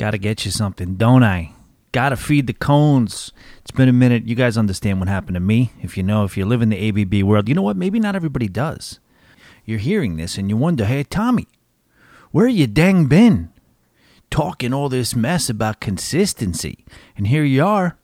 [0.00, 1.52] Gotta get you something, don't I?
[1.92, 3.32] Gotta feed the cones.
[3.60, 4.26] It's been a minute.
[4.26, 5.72] You guys understand what happened to me.
[5.82, 7.76] If you know, if you live in the ABB world, you know what?
[7.76, 8.98] Maybe not everybody does.
[9.66, 11.48] You're hearing this and you wonder, hey, Tommy,
[12.30, 13.52] where you dang been?
[14.30, 16.82] Talking all this mess about consistency.
[17.14, 17.98] And here you are.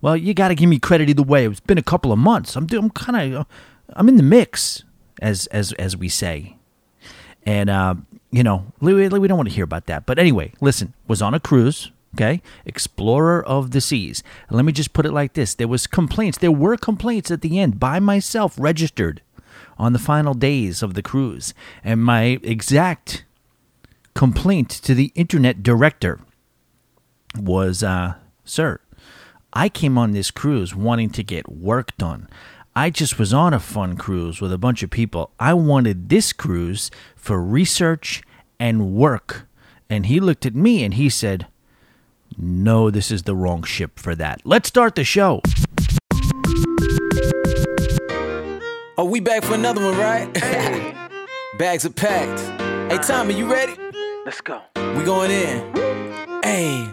[0.00, 1.46] Well, you got to give me credit either way.
[1.46, 2.56] It's been a couple of months.
[2.56, 3.46] I'm, I'm kind of,
[3.90, 4.82] I'm in the mix,
[5.20, 6.56] as as as we say.
[7.44, 7.96] And uh,
[8.30, 10.06] you know, we, don't want to hear about that.
[10.06, 12.40] But anyway, listen, was on a cruise okay?
[12.64, 14.22] Explorer of the seas.
[14.50, 15.54] Let me just put it like this.
[15.54, 16.38] There was complaints.
[16.38, 19.20] There were complaints at the end by myself registered
[19.76, 21.52] on the final days of the cruise.
[21.84, 23.24] And my exact
[24.18, 26.18] complaint to the internet director
[27.38, 28.80] was uh sir
[29.52, 32.28] i came on this cruise wanting to get work done
[32.78, 35.32] I just was on a fun cruise with a bunch of people.
[35.40, 38.22] I wanted this cruise for research
[38.60, 39.48] and work.
[39.90, 41.48] And he looked at me and he said,
[42.36, 44.42] no, this is the wrong ship for that.
[44.44, 45.42] Let's start the show.
[48.96, 50.32] Oh, we back for another one, right?
[51.58, 52.38] Bags are packed.
[52.92, 53.74] Hey, Tommy, you ready?
[54.24, 54.62] Let's go.
[54.76, 55.74] We going in.
[56.44, 56.88] Hey.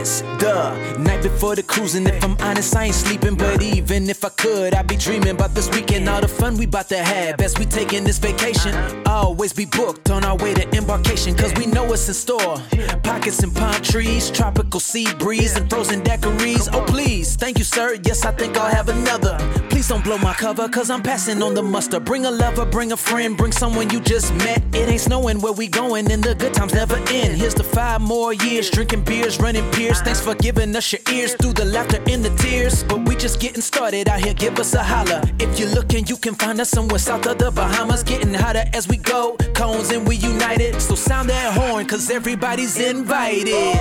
[0.00, 2.06] It's the night before the cruising.
[2.06, 3.34] If I'm honest, I ain't sleeping.
[3.34, 6.08] But even if I could, I'd be dreaming about this weekend.
[6.08, 7.36] All the fun we about to have.
[7.36, 8.72] Best we taking this vacation.
[9.06, 11.34] Always be booked on our way to embarkation.
[11.34, 12.58] Cause we know what's in store.
[13.02, 16.68] Pockets and palm trees, tropical sea breeze, and frozen daiquiris.
[16.72, 17.34] Oh, please.
[17.34, 17.98] Thank you, sir.
[18.04, 19.36] Yes, I think I'll have another.
[19.68, 21.98] Please don't blow my cover, cause I'm passing on the muster.
[21.98, 24.62] Bring a lover, bring a friend, bring someone you just met.
[24.74, 27.36] It ain't snowing where we going, and the good times never end.
[27.36, 30.00] Here's to five more years, drinking beers, running piers.
[30.02, 32.84] Thanks for giving us your ears through the laughter and the tears.
[32.84, 35.22] But we just getting started out here, give us a holler.
[35.38, 38.02] If you're looking, you can find us somewhere south of the Bahamas.
[38.02, 40.80] Getting hotter as we go, cones and we united.
[40.80, 43.78] So sound that horn, cause everybody's invited.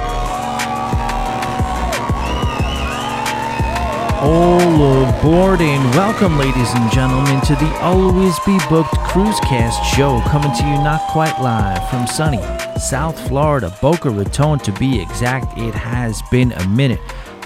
[4.19, 10.51] All aboard and welcome, ladies and gentlemen, to the Always Be Booked Cruisecast show, coming
[10.55, 12.41] to you not quite live from sunny
[12.79, 15.55] South Florida, Boca Raton to be exact.
[15.59, 16.99] It has been a minute.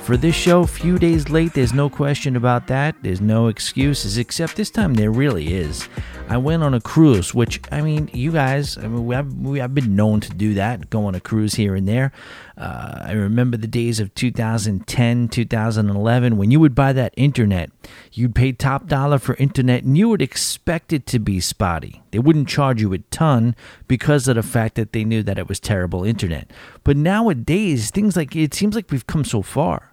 [0.03, 2.95] For this show, few days late, there's no question about that.
[3.01, 5.89] There's no excuses, except this time there really is.
[6.29, 9.59] I went on a cruise, which I mean, you guys, I mean, we have, we
[9.59, 12.13] have been known to do that, go on a cruise here and there.
[12.57, 17.69] Uh, I remember the days of 2010, 2011, when you would buy that internet,
[18.13, 22.01] you'd pay top dollar for internet, and you would expect it to be spotty.
[22.11, 23.55] They wouldn't charge you a ton
[23.87, 26.49] because of the fact that they knew that it was terrible internet.
[26.83, 29.91] But nowadays, things like it seems like we've come so far.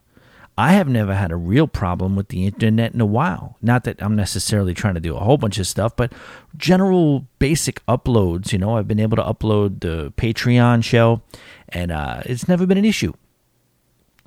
[0.59, 3.57] I have never had a real problem with the internet in a while.
[3.63, 6.13] Not that I'm necessarily trying to do a whole bunch of stuff, but
[6.57, 8.53] general basic uploads.
[8.53, 11.23] You know, I've been able to upload the Patreon show,
[11.69, 13.13] and uh, it's never been an issue.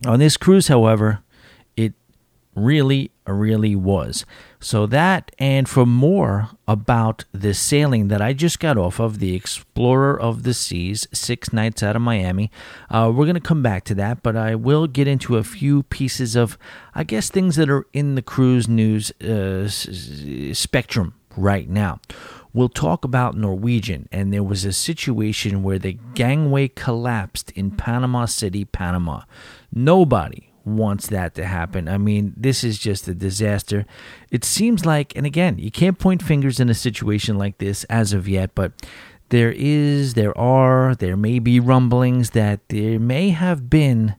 [0.05, 1.19] On this cruise, however,
[1.75, 1.95] it
[2.55, 4.25] really, really was.
[4.63, 9.33] So, that and for more about the sailing that I just got off of, the
[9.35, 12.51] Explorer of the Seas, six nights out of Miami,
[12.91, 15.81] uh, we're going to come back to that, but I will get into a few
[15.81, 16.59] pieces of,
[16.93, 21.99] I guess, things that are in the cruise news uh, spectrum right now.
[22.53, 28.25] We'll talk about Norwegian, and there was a situation where the gangway collapsed in Panama
[28.25, 29.21] City, Panama.
[29.73, 31.87] Nobody wants that to happen.
[31.87, 33.85] I mean, this is just a disaster.
[34.29, 38.13] It seems like, and again, you can't point fingers in a situation like this as
[38.13, 38.73] of yet, but
[39.29, 44.15] there is, there are, there may be rumblings that there may have been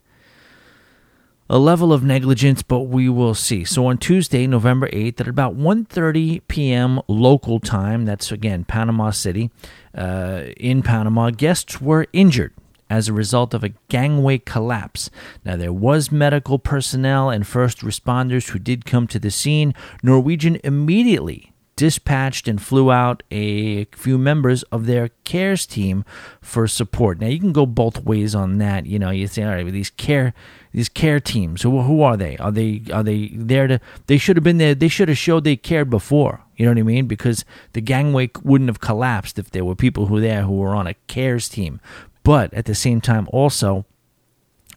[1.50, 3.62] a level of negligence, but we will see.
[3.62, 7.00] So on Tuesday, November 8th, at about 1:30 p.m.
[7.08, 9.50] local time, that's again Panama City,
[9.94, 12.54] uh, in Panama, guests were injured
[12.92, 15.08] as a result of a gangway collapse.
[15.46, 19.72] Now, there was medical personnel and first responders who did come to the scene.
[20.02, 26.04] Norwegian immediately dispatched and flew out a few members of their cares team
[26.42, 27.18] for support.
[27.18, 28.84] Now, you can go both ways on that.
[28.84, 30.34] You know, you say, all right, these care
[30.72, 32.36] these care teams, who, who are they?
[32.38, 33.80] Are they are they there to?
[34.06, 34.74] They should have been there.
[34.74, 36.42] They should have showed they cared before.
[36.56, 37.06] You know what I mean?
[37.06, 40.74] Because the gangway wouldn't have collapsed if there were people who were there who were
[40.74, 41.80] on a cares team.
[42.22, 43.84] But at the same time, also,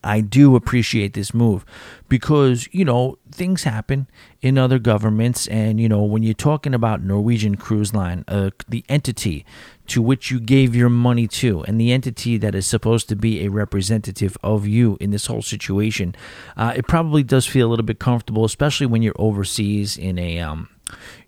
[0.06, 1.66] I do appreciate this move
[2.08, 4.08] because, you know, things happen
[4.40, 5.48] in other governments.
[5.48, 9.46] And, you know, when you're talking about Norwegian Cruise Line, uh, the entity
[9.88, 13.44] to which you gave your money to, and the entity that is supposed to be
[13.44, 16.16] a representative of you in this whole situation,
[16.56, 20.40] uh, it probably does feel a little bit comfortable, especially when you're overseas in a,
[20.40, 20.70] um,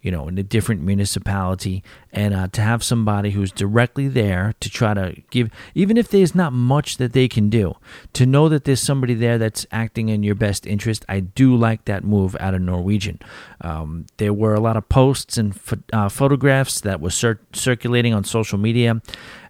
[0.02, 4.70] you know, in a different municipality and uh, to have somebody who's directly there to
[4.70, 7.76] try to give, even if there's not much that they can do,
[8.14, 11.86] to know that there's somebody there that's acting in your best interest, I do like
[11.86, 13.20] that move out of Norwegian.
[13.62, 18.14] Um, there were a lot of posts and ph- uh, photographs that were cir- circulating
[18.14, 19.02] on social media.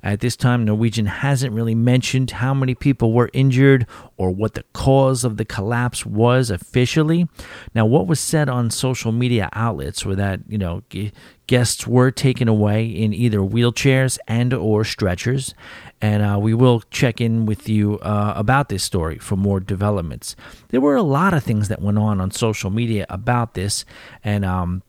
[0.07, 4.63] At this time, Norwegian hasn't really mentioned how many people were injured or what the
[4.71, 7.27] cause of the collapse was officially.
[7.75, 10.81] Now, what was said on social media outlets were that, you know,
[11.47, 15.53] guests were taken away in either wheelchairs and or stretchers.
[15.99, 20.37] And uh, we will check in with you uh, about this story for more developments.
[20.69, 23.83] There were a lot of things that went on on social media about this.
[24.23, 24.83] And um,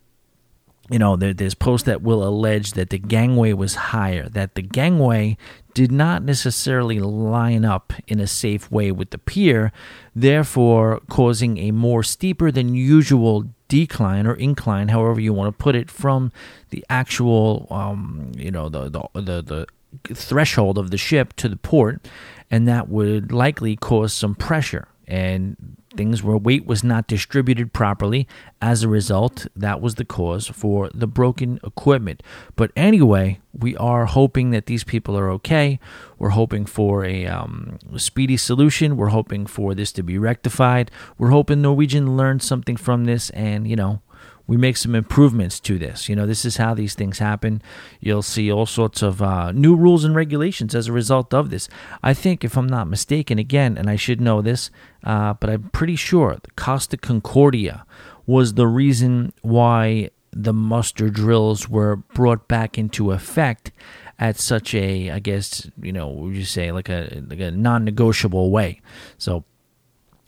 [0.90, 4.62] you know, there, there's posts that will allege that the gangway was higher, that the
[4.62, 5.36] gangway
[5.74, 9.70] did not necessarily line up in a safe way with the pier,
[10.14, 15.76] therefore causing a more steeper than usual decline or incline, however you want to put
[15.76, 16.32] it, from
[16.70, 19.66] the actual, um, you know, the, the the
[20.02, 22.08] the threshold of the ship to the port,
[22.50, 24.88] and that would likely cause some pressure.
[25.06, 28.26] And things where weight was not distributed properly.
[28.60, 32.22] As a result, that was the cause for the broken equipment.
[32.56, 35.80] But anyway, we are hoping that these people are okay.
[36.18, 38.96] We're hoping for a um, speedy solution.
[38.96, 40.90] We're hoping for this to be rectified.
[41.16, 44.02] We're hoping Norwegian learned something from this and, you know,
[44.48, 46.08] we make some improvements to this.
[46.08, 47.62] You know, this is how these things happen.
[48.00, 51.68] You'll see all sorts of uh, new rules and regulations as a result of this.
[52.02, 54.70] I think, if I'm not mistaken, again, and I should know this,
[55.04, 57.84] uh, but I'm pretty sure the Costa Concordia
[58.26, 63.70] was the reason why the muster drills were brought back into effect
[64.18, 68.50] at such a, I guess, you know, would you say like a like a non-negotiable
[68.50, 68.80] way.
[69.16, 69.44] So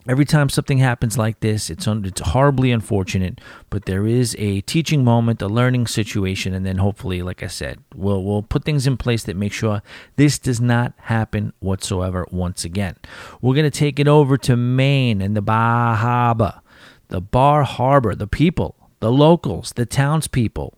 [0.07, 3.39] Every time something happens like this, it's un- it's horribly unfortunate,
[3.69, 7.83] but there is a teaching moment, a learning situation, and then hopefully, like I said,
[7.93, 9.83] we'll we'll put things in place that make sure
[10.15, 12.95] this does not happen whatsoever once again.
[13.41, 16.61] We're gonna take it over to Maine and the Bar Harbor,
[17.09, 20.73] the Bar Harbor, the people, the locals, the townspeople.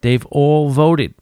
[0.00, 1.14] They've all voted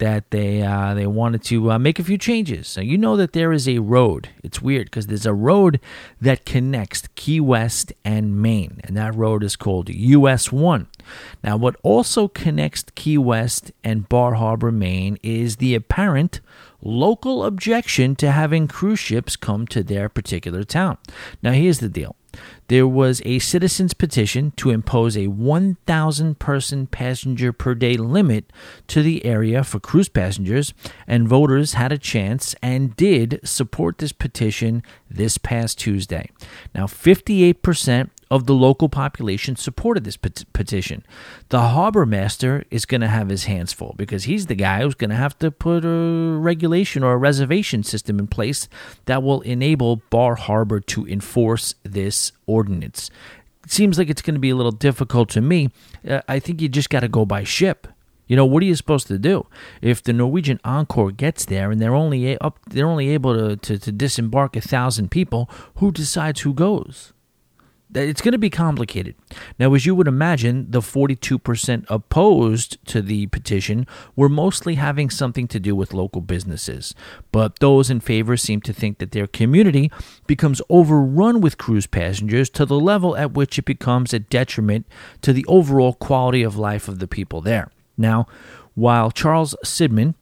[0.00, 2.66] that they uh, they wanted to uh, make a few changes.
[2.66, 4.30] So you know that there is a road.
[4.42, 5.78] It's weird because there's a road
[6.20, 10.88] that connects Key West and Maine, and that road is called US One.
[11.44, 16.40] Now, what also connects Key West and Bar Harbor, Maine, is the apparent
[16.82, 20.98] local objection to having cruise ships come to their particular town.
[21.42, 22.16] Now, here's the deal
[22.68, 28.52] there was a citizens' petition to impose a 1,000 person passenger per day limit
[28.86, 30.72] to the area for cruise passengers,
[31.06, 36.30] and voters had a chance and did support this petition this past Tuesday.
[36.74, 41.04] Now, 58% of the local population supported this pet- petition.
[41.48, 44.94] The harbor master is going to have his hands full because he's the guy who's
[44.94, 48.68] going to have to put a regulation or a reservation system in place
[49.06, 53.10] that will enable Bar Harbor to enforce this ordinance.
[53.64, 55.70] It seems like it's going to be a little difficult to me.
[56.08, 57.88] Uh, I think you just got to go by ship.
[58.28, 59.46] You know what are you supposed to do
[59.82, 62.60] if the Norwegian Encore gets there and they're only up?
[62.68, 65.50] They're only able to, to, to disembark a thousand people.
[65.78, 67.12] Who decides who goes?
[67.94, 69.14] It's going to be complicated.
[69.58, 75.48] Now, as you would imagine, the 42% opposed to the petition were mostly having something
[75.48, 76.94] to do with local businesses.
[77.32, 79.90] But those in favor seem to think that their community
[80.26, 84.86] becomes overrun with cruise passengers to the level at which it becomes a detriment
[85.22, 87.70] to the overall quality of life of the people there.
[87.96, 88.26] Now,
[88.74, 90.14] while Charles Sidman,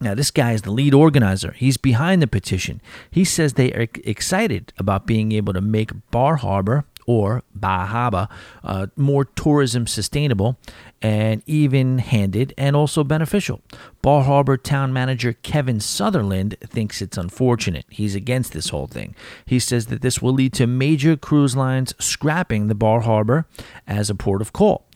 [0.00, 1.52] now, this guy is the lead organizer.
[1.52, 2.80] He's behind the petition.
[3.10, 8.28] He says they are excited about being able to make Bar Harbor or Bar Harbor
[8.62, 10.56] uh, more tourism sustainable
[11.00, 13.60] and even handed and also beneficial.
[14.02, 17.86] Bar Harbor town manager Kevin Sutherland thinks it's unfortunate.
[17.88, 19.16] He's against this whole thing.
[19.46, 23.46] He says that this will lead to major cruise lines scrapping the Bar Harbor
[23.86, 24.86] as a port of call.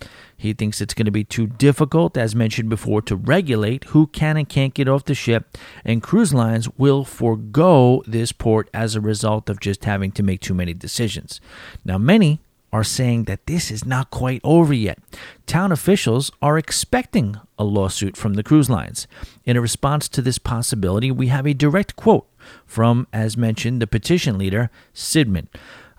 [0.43, 4.37] He thinks it's going to be too difficult, as mentioned before, to regulate who can
[4.37, 9.01] and can't get off the ship, and cruise lines will forego this port as a
[9.01, 11.41] result of just having to make too many decisions.
[11.85, 12.41] Now, many
[12.73, 14.99] are saying that this is not quite over yet.
[15.47, 19.07] Town officials are expecting a lawsuit from the cruise lines.
[19.45, 22.27] In a response to this possibility, we have a direct quote
[22.67, 25.47] from, as mentioned, the petition leader, Sidman.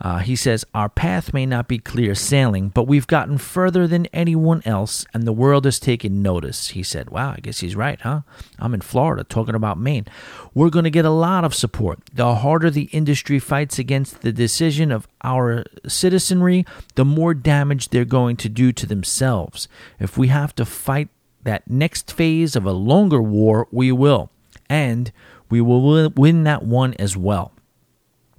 [0.04, 4.08] Uh, he says, Our path may not be clear sailing, but we've gotten further than
[4.08, 6.70] anyone else, and the world has taken notice.
[6.70, 8.22] He said, Wow, I guess he's right, huh?
[8.60, 10.06] I'm in Florida talking about Maine.
[10.54, 12.00] We're going to get a lot of support.
[12.14, 18.04] The harder the industry fights against the decision of our citizenry, the more damage they're
[18.04, 19.70] going to do to themselves.
[20.00, 21.08] If we have to fight
[21.44, 24.30] that next phase of a longer war, we will.
[24.70, 25.14] And
[25.50, 27.54] we will win that one as well.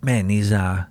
[0.02, 0.86] Man, these uh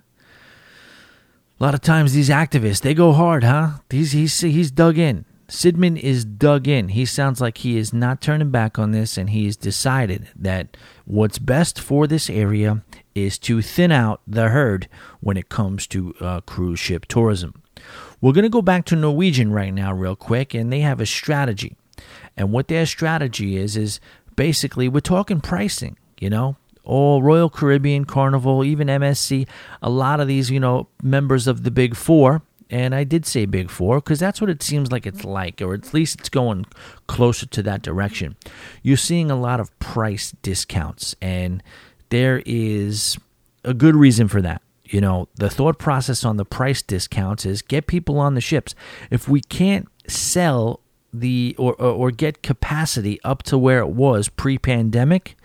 [1.58, 3.78] a lot of times these activists, they go hard, huh?
[3.90, 5.24] He's he's he's dug in.
[5.48, 6.88] Sidman is dug in.
[6.88, 10.76] He sounds like he is not turning back on this and he he's decided that
[11.04, 12.82] what's best for this area
[13.14, 14.88] is to thin out the herd
[15.20, 17.62] when it comes to uh, cruise ship tourism.
[18.20, 21.06] We're going to go back to Norwegian right now, real quick, and they have a
[21.06, 21.76] strategy.
[22.36, 24.00] And what their strategy is, is
[24.34, 29.48] basically we're talking pricing, you know, all Royal Caribbean, Carnival, even MSC,
[29.82, 32.42] a lot of these, you know, members of the Big Four.
[32.70, 35.74] And I did say Big Four because that's what it seems like it's like, or
[35.74, 36.66] at least it's going
[37.06, 38.36] closer to that direction.
[38.82, 41.62] You're seeing a lot of price discounts, and
[42.08, 43.18] there is
[43.64, 44.62] a good reason for that.
[44.84, 48.74] You know, the thought process on the price discounts is get people on the ships.
[49.10, 50.80] If we can't sell
[51.12, 55.36] the or, or, or get capacity up to where it was pre-pandemic,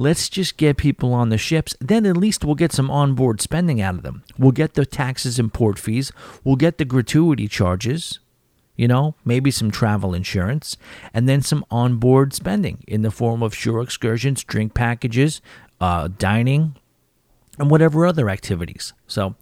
[0.00, 1.76] let's just get people on the ships.
[1.78, 4.24] Then at least we'll get some onboard spending out of them.
[4.38, 6.10] We'll get the taxes and port fees.
[6.42, 8.18] We'll get the gratuity charges.
[8.76, 10.78] You know, maybe some travel insurance,
[11.12, 15.42] and then some onboard spending in the form of shore excursions, drink packages,
[15.82, 16.76] uh, dining,
[17.58, 18.94] and whatever other activities.
[19.06, 19.34] So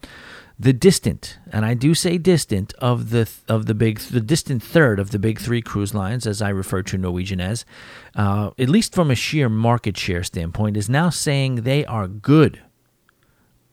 [0.60, 4.98] the distant, and I do say distant of the of the big the distant third
[4.98, 7.64] of the big three cruise lines, as I refer to Norwegian as,
[8.16, 12.60] uh, at least from a sheer market share standpoint, is now saying they are good,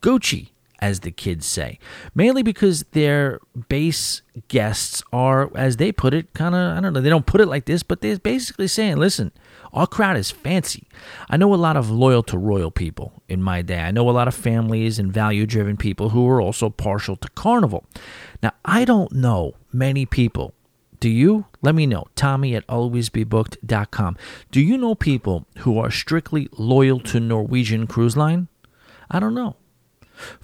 [0.01, 0.49] Gucci,
[0.85, 1.79] as the kids say,
[2.13, 3.39] mainly because their
[3.69, 7.41] base guests are, as they put it, kind of I don't know, they don't put
[7.41, 9.31] it like this, but they're basically saying, listen,
[9.73, 10.87] our crowd is fancy.
[11.27, 13.79] I know a lot of loyal to royal people in my day.
[13.79, 17.29] I know a lot of families and value driven people who are also partial to
[17.29, 17.83] carnival.
[18.43, 20.53] Now, I don't know many people.
[20.99, 21.45] Do you?
[21.63, 22.05] Let me know.
[22.15, 24.17] Tommy at alwaysbebooked.com.
[24.51, 28.49] Do you know people who are strictly loyal to Norwegian Cruise Line?
[29.09, 29.55] I don't know.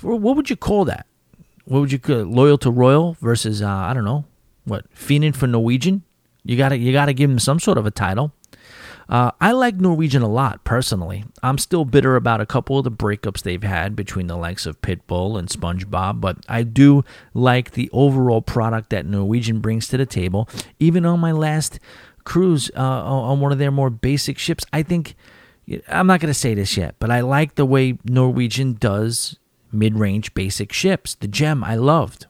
[0.02, 1.06] What would you call that?
[1.66, 4.26] What would you call loyal to Royal versus uh, I don't know
[4.66, 6.04] what fiending for Norwegian?
[6.44, 8.34] You gotta you gotta give him some sort of a title.
[9.10, 11.26] Uh, I like Norwegian a lot personally.
[11.44, 14.82] I'm still bitter about a couple of the breakups they've had between the likes of
[14.82, 20.06] Pitbull and SpongeBob, but I do like the overall product that Norwegian brings to the
[20.06, 20.48] table.
[20.80, 21.78] Even on my last
[22.24, 25.16] cruise uh, on one of their more basic ships, I think
[25.90, 29.38] I'm not going to say this yet, but I like the way Norwegian does
[29.72, 31.16] mid range basic ships.
[31.16, 32.28] The gem I loved.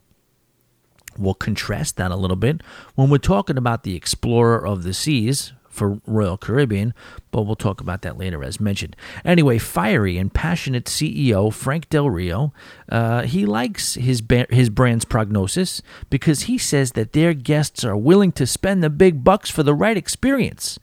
[1.17, 2.61] We'll contrast that a little bit
[2.95, 6.93] when we're talking about the Explorer of the Seas for Royal Caribbean,
[7.31, 8.95] but we'll talk about that later, as mentioned.
[9.23, 12.53] Anyway, fiery and passionate CEO Frank Del Rio,
[12.89, 17.97] uh, he likes his ba- his brand's prognosis because he says that their guests are
[17.97, 20.77] willing to spend the big bucks for the right experience.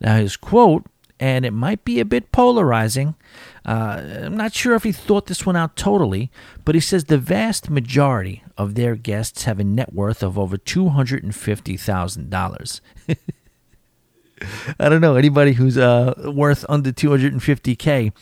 [0.00, 0.84] Now, his quote,
[1.20, 3.14] and it might be a bit polarizing.
[3.64, 6.30] Uh, I'm not sure if he thought this one out totally,
[6.64, 10.56] but he says the vast majority of their guests have a net worth of over
[10.56, 12.80] $250,000.
[14.78, 18.12] I don't know anybody who's uh, worth under 250k.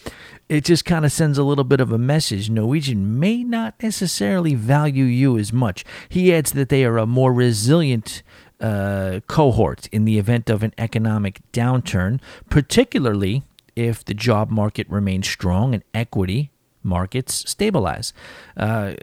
[0.48, 2.50] It just kind of sends a little bit of a message.
[2.50, 5.84] Norwegian may not necessarily value you as much.
[6.08, 8.22] He adds that they are a more resilient
[8.62, 13.42] uh, cohort in the event of an economic downturn, particularly
[13.76, 16.50] if the job market remains strong and equity
[16.82, 18.12] markets stabilize.
[18.56, 18.94] Uh,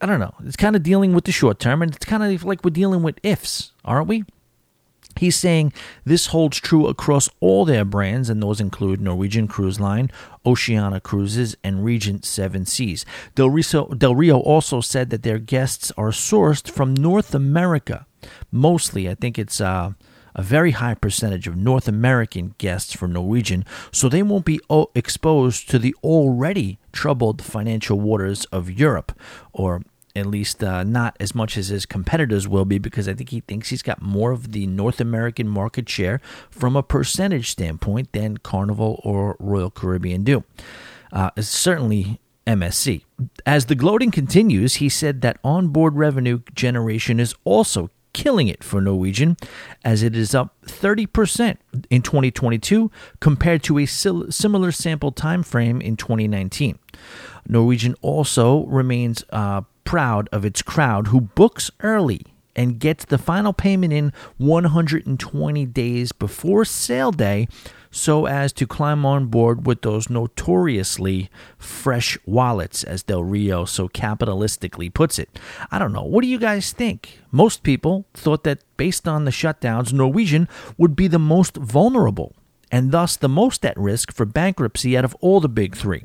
[0.00, 0.34] I don't know.
[0.44, 3.02] It's kind of dealing with the short term, and it's kind of like we're dealing
[3.02, 4.24] with ifs, aren't we?
[5.16, 5.72] He's saying
[6.04, 10.10] this holds true across all their brands, and those include Norwegian Cruise Line,
[10.44, 13.06] Oceania Cruises, and Regent Seven Seas.
[13.34, 13.48] Del
[13.96, 18.06] Del Rio also said that their guests are sourced from North America.
[18.50, 19.92] Mostly, I think it's uh,
[20.34, 24.60] a very high percentage of North American guests from Norwegian, so they won't be
[24.94, 29.12] exposed to the already troubled financial waters of Europe,
[29.52, 29.82] or
[30.16, 33.40] at least uh, not as much as his competitors will be, because I think he
[33.40, 38.38] thinks he's got more of the North American market share from a percentage standpoint than
[38.38, 40.44] Carnival or Royal Caribbean do.
[41.12, 43.02] Uh, certainly MSC.
[43.46, 48.80] As the gloating continues, he said that onboard revenue generation is also killing it for
[48.80, 49.36] Norwegian,
[49.84, 51.58] as it is up 30%
[51.90, 52.90] in 2022
[53.20, 56.78] compared to a similar sample time frame in 2019.
[57.46, 62.22] Norwegian also remains uh, proud of its crowd who books early
[62.56, 67.48] and gets the final payment in 120 days before sale day
[67.94, 73.88] so as to climb on board with those notoriously fresh wallets, as Del Rio so
[73.88, 75.38] capitalistically puts it.
[75.70, 76.02] I don't know.
[76.02, 77.20] What do you guys think?
[77.30, 82.34] Most people thought that based on the shutdowns, Norwegian would be the most vulnerable
[82.72, 86.02] and thus the most at risk for bankruptcy out of all the big three.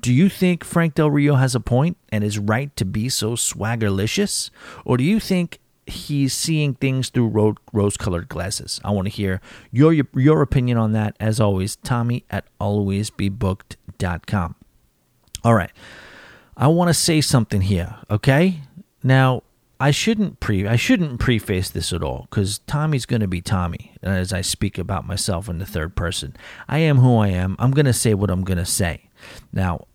[0.00, 3.32] Do you think Frank Del Rio has a point and is right to be so
[3.32, 4.50] swaggerlicious?
[4.84, 8.80] Or do you think he's seeing things through rose colored glasses?
[8.84, 11.16] I want to hear your, your opinion on that.
[11.20, 14.54] As always, Tommy at alwaysbebooked.com.
[15.44, 15.72] All right.
[16.56, 18.60] I want to say something here, okay?
[19.02, 19.42] Now,
[19.80, 23.92] I shouldn't pre I shouldn't preface this at all because Tommy's going to be Tommy
[24.04, 26.36] uh, as I speak about myself in the third person.
[26.68, 27.56] I am who I am.
[27.58, 29.08] I'm going to say what I'm going to say.
[29.52, 29.86] Now,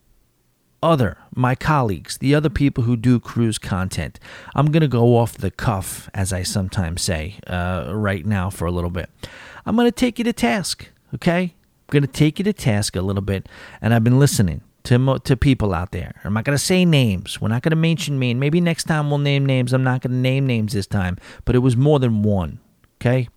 [0.81, 4.19] other my colleagues, the other people who do cruise content,
[4.55, 8.65] I'm going to go off the cuff, as I sometimes say, uh, right now for
[8.65, 9.09] a little bit.
[9.65, 10.89] I'm going to take you to task.
[11.15, 13.47] Okay, I'm going to take you to task a little bit,
[13.81, 16.19] and I've been listening to to people out there.
[16.23, 17.41] I'm not going to say names.
[17.41, 18.33] We're not going to mention me.
[18.33, 19.73] Maybe next time we'll name names.
[19.73, 22.59] I'm not going to name names this time, but it was more than one.
[22.99, 23.27] Okay.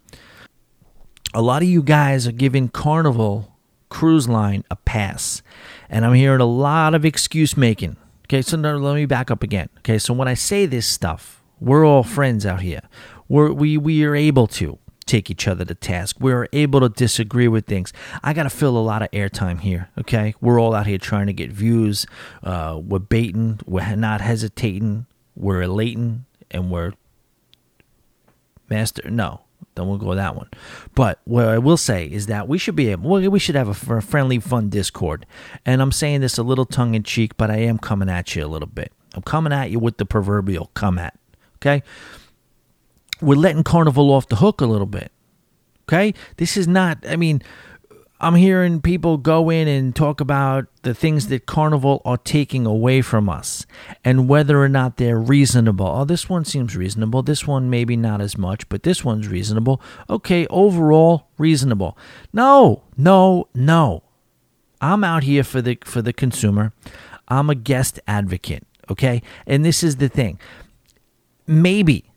[1.35, 3.57] A lot of you guys are giving Carnival
[3.89, 5.43] Cruise Line a pass,
[5.91, 7.97] and I'm hearing a lot of excuse making.
[8.27, 9.69] Okay, so now let me back up again.
[9.79, 12.81] Okay, so when I say this stuff, we're all friends out here.
[13.29, 16.17] We're, we we are able to take each other to task.
[16.21, 17.93] We're able to disagree with things.
[18.23, 20.35] I got to fill a lot of airtime here, okay?
[20.41, 22.07] We're all out here trying to get views.
[22.45, 26.93] Uh, we're baiting, we're not hesitating, we're elating, and we're
[28.69, 29.11] master.
[29.11, 29.41] No,
[29.81, 30.49] then we'll go that one.
[30.95, 34.01] But what I will say is that we should be able, we should have a
[34.01, 35.27] friendly, fun Discord.
[35.67, 38.45] And I'm saying this a little tongue in cheek, but I am coming at you
[38.45, 38.93] a little bit.
[39.15, 41.19] I'm coming at you with the proverbial come at.
[41.57, 41.83] Okay?
[43.21, 45.13] we're letting Carnival off the hook a little bit.
[45.89, 46.15] Okay?
[46.37, 47.43] This is not, I mean,
[48.23, 53.01] I'm hearing people go in and talk about the things that Carnival are taking away
[53.01, 53.65] from us
[54.05, 55.87] and whether or not they're reasonable.
[55.87, 57.23] Oh, this one seems reasonable.
[57.23, 59.81] This one maybe not as much, but this one's reasonable.
[60.11, 61.97] Okay, overall reasonable.
[62.31, 64.03] No, no, no.
[64.83, 66.75] I'm out here for the for the consumer.
[67.29, 69.23] I'm a guest advocate, okay?
[69.47, 70.39] And this is the thing.
[71.47, 72.11] Maybe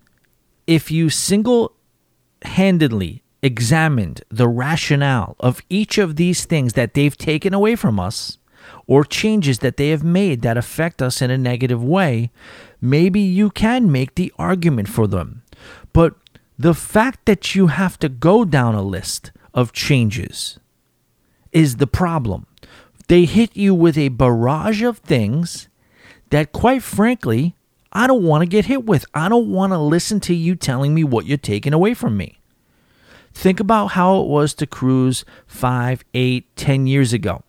[0.68, 1.78] if you single
[2.42, 8.40] handedly examined the rationale of each of these things that they've taken away from us
[8.88, 12.32] or changes that they have made that affect us in a negative way,
[12.82, 15.44] maybe you can make the argument for them.
[15.92, 16.16] But
[16.58, 20.58] the fact that you have to go down a list of changes
[21.52, 22.48] is the problem.
[23.08, 25.68] They hit you with a barrage of things
[26.30, 27.56] that, quite frankly,
[27.92, 29.06] I don't want to get hit with.
[29.14, 32.40] I don't want to listen to you telling me what you're taking away from me.
[33.34, 37.44] Think about how it was to cruise five, eight, ten years ago.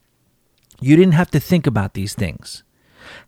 [0.81, 2.63] You didn't have to think about these things.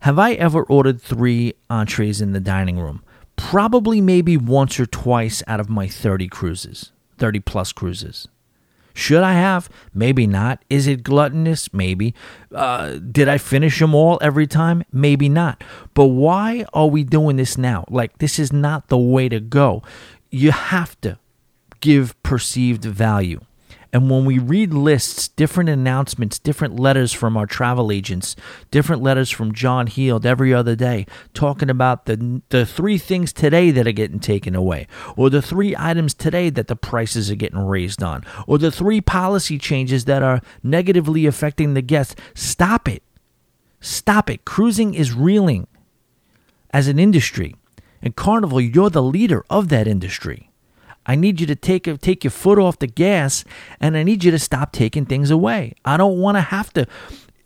[0.01, 3.03] Have I ever ordered three entrees in the dining room?
[3.35, 8.27] Probably maybe once or twice out of my 30 cruises, 30 plus cruises.
[8.97, 9.69] Should I have?
[9.93, 10.65] Maybe not.
[10.71, 11.71] Is it gluttonous?
[11.71, 12.15] Maybe.
[12.51, 14.83] Uh, did I finish them all every time?
[14.91, 15.63] Maybe not.
[15.93, 17.85] But why are we doing this now?
[17.89, 19.83] Like, this is not the way to go.
[20.31, 21.19] You have to
[21.87, 23.39] give perceived value.
[23.93, 28.35] And when we read lists, different announcements, different letters from our travel agents,
[28.71, 33.71] different letters from John Heald every other day, talking about the, the three things today
[33.71, 37.65] that are getting taken away, or the three items today that the prices are getting
[37.65, 43.01] raised on, or the three policy changes that are negatively affecting the guests, stop it.
[43.79, 44.43] Stop it.
[44.43, 45.67] Cruising is reeling
[46.71, 47.55] as an industry.
[48.01, 50.46] And Carnival, you're the leader of that industry.
[51.07, 53.45] I need you to take take your foot off the gas,
[53.79, 55.73] and I need you to stop taking things away.
[55.85, 56.85] I don't want to have to.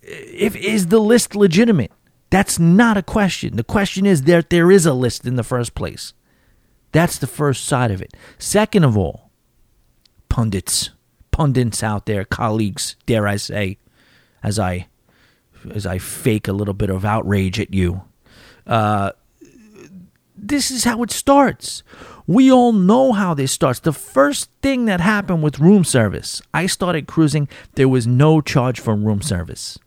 [0.02, 1.92] If is the list legitimate?
[2.30, 3.56] That's not a question.
[3.56, 6.14] The question is that there is a list in the first place.
[6.90, 8.14] That's the first side of it.
[8.38, 9.30] Second of all,
[10.28, 10.90] pundits,
[11.30, 13.78] pundits out there, colleagues, dare I say,
[14.42, 14.88] as I
[15.74, 18.02] as I fake a little bit of outrage at you.
[18.66, 19.12] Uh,
[20.36, 21.82] this is how it starts.
[22.26, 23.80] We all know how this starts.
[23.80, 28.80] The first thing that happened with room service, I started cruising, there was no charge
[28.80, 29.78] for room service.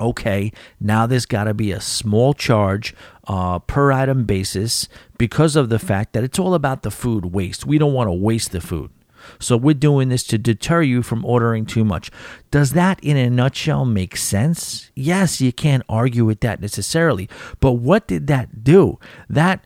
[0.00, 2.94] Okay, now there's got to be a small charge
[3.28, 7.64] uh, per item basis because of the fact that it's all about the food waste.
[7.64, 8.90] We don't want to waste the food.
[9.38, 12.10] So we're doing this to deter you from ordering too much.
[12.50, 14.90] Does that, in a nutshell, make sense?
[14.94, 17.28] Yes, you can't argue with that necessarily.
[17.60, 18.98] But what did that do?
[19.30, 19.64] That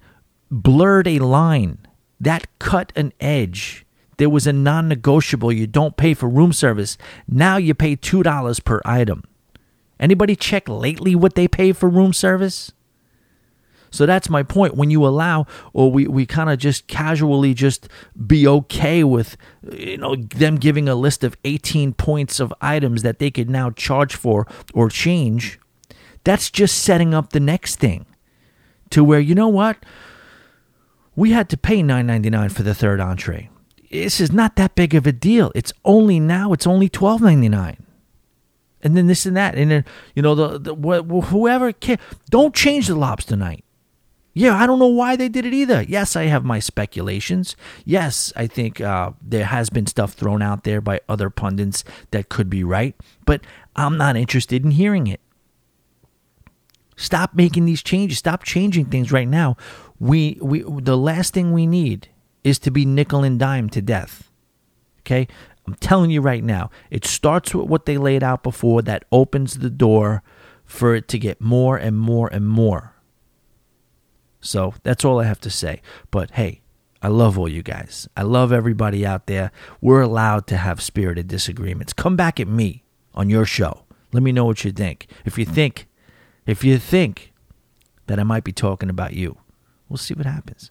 [0.51, 1.79] blurred a line,
[2.21, 3.87] that cut an edge,
[4.19, 5.53] there was a non negotiable.
[5.53, 6.99] You don't pay for room service.
[7.27, 9.25] Now you pay $2 per item.
[10.01, 12.73] Anybody check lately what they pay for room service?
[13.91, 14.77] So that's my point.
[14.77, 17.89] When you allow, or we, we kind of just casually just
[18.27, 19.37] be okay with,
[19.73, 23.71] you know, them giving a list of 18 points of items that they could now
[23.71, 25.59] charge for or change,
[26.25, 28.05] that's just setting up the next thing
[28.91, 29.79] to where, you know what?
[31.19, 33.51] We had to pay $9.99 for the third entree.
[33.91, 35.51] This is not that big of a deal.
[35.55, 37.77] It's only now, it's only $12.99
[38.83, 41.99] and then this and that, and then you know the, the whoever can
[42.31, 43.65] don't change the lobster night.
[44.35, 45.83] Yeah, I don't know why they did it either.
[45.83, 47.57] Yes, I have my speculations.
[47.85, 52.29] Yes, I think uh, there has been stuff thrown out there by other pundits that
[52.29, 52.95] could be right,
[53.27, 53.41] but
[53.75, 55.21] I'm not interested in hearing it.
[56.97, 58.19] Stop making these changes.
[58.19, 59.57] Stop changing things right now.
[60.01, 62.09] We we the last thing we need
[62.45, 64.31] is to be nickel and dime to death.
[65.01, 65.29] Okay?
[65.67, 69.59] I'm telling you right now, it starts with what they laid out before that opens
[69.59, 70.23] the door
[70.65, 72.95] for it to get more and more and more.
[74.41, 75.83] So that's all I have to say.
[76.11, 76.63] But hey,
[77.03, 78.09] I love all you guys.
[78.17, 79.51] I love everybody out there.
[79.81, 81.93] We're allowed to have spirited disagreements.
[81.93, 82.85] Come back at me
[83.15, 83.85] on your show.
[84.13, 85.07] Let me know what you think.
[85.25, 85.87] If you think,
[86.47, 87.33] if you think
[88.07, 89.39] that I might be talking about you,
[89.88, 90.70] we'll see what happens.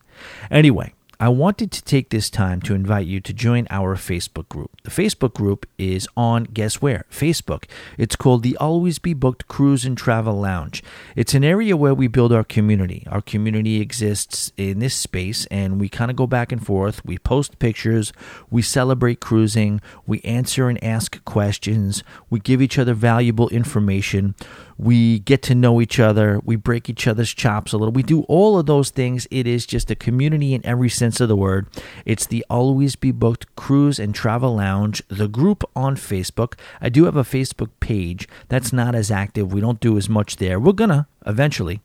[0.50, 4.70] Anyway, I wanted to take this time to invite you to join our Facebook group.
[4.84, 7.06] The Facebook group is on, guess where?
[7.10, 7.64] Facebook.
[7.98, 10.84] It's called the Always Be Booked Cruise and Travel Lounge.
[11.16, 13.04] It's an area where we build our community.
[13.10, 17.04] Our community exists in this space, and we kind of go back and forth.
[17.04, 18.14] We post pictures,
[18.52, 24.36] we celebrate cruising, we answer and ask questions, we give each other valuable information
[24.78, 27.92] we get to know each other, we break each other's chops a little.
[27.92, 29.28] We do all of those things.
[29.32, 31.68] It is just a community in every sense of the word.
[32.06, 36.54] It's the Always Be Booked Cruise and Travel Lounge, the group on Facebook.
[36.80, 39.52] I do have a Facebook page that's not as active.
[39.52, 40.60] We don't do as much there.
[40.60, 41.82] We're gonna eventually.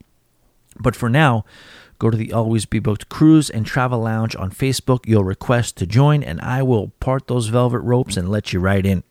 [0.79, 1.45] But for now,
[1.99, 5.07] go to the Always Be Booked Cruise and Travel Lounge on Facebook.
[5.07, 8.85] You'll request to join, and I will part those velvet ropes and let you right
[8.85, 9.03] in.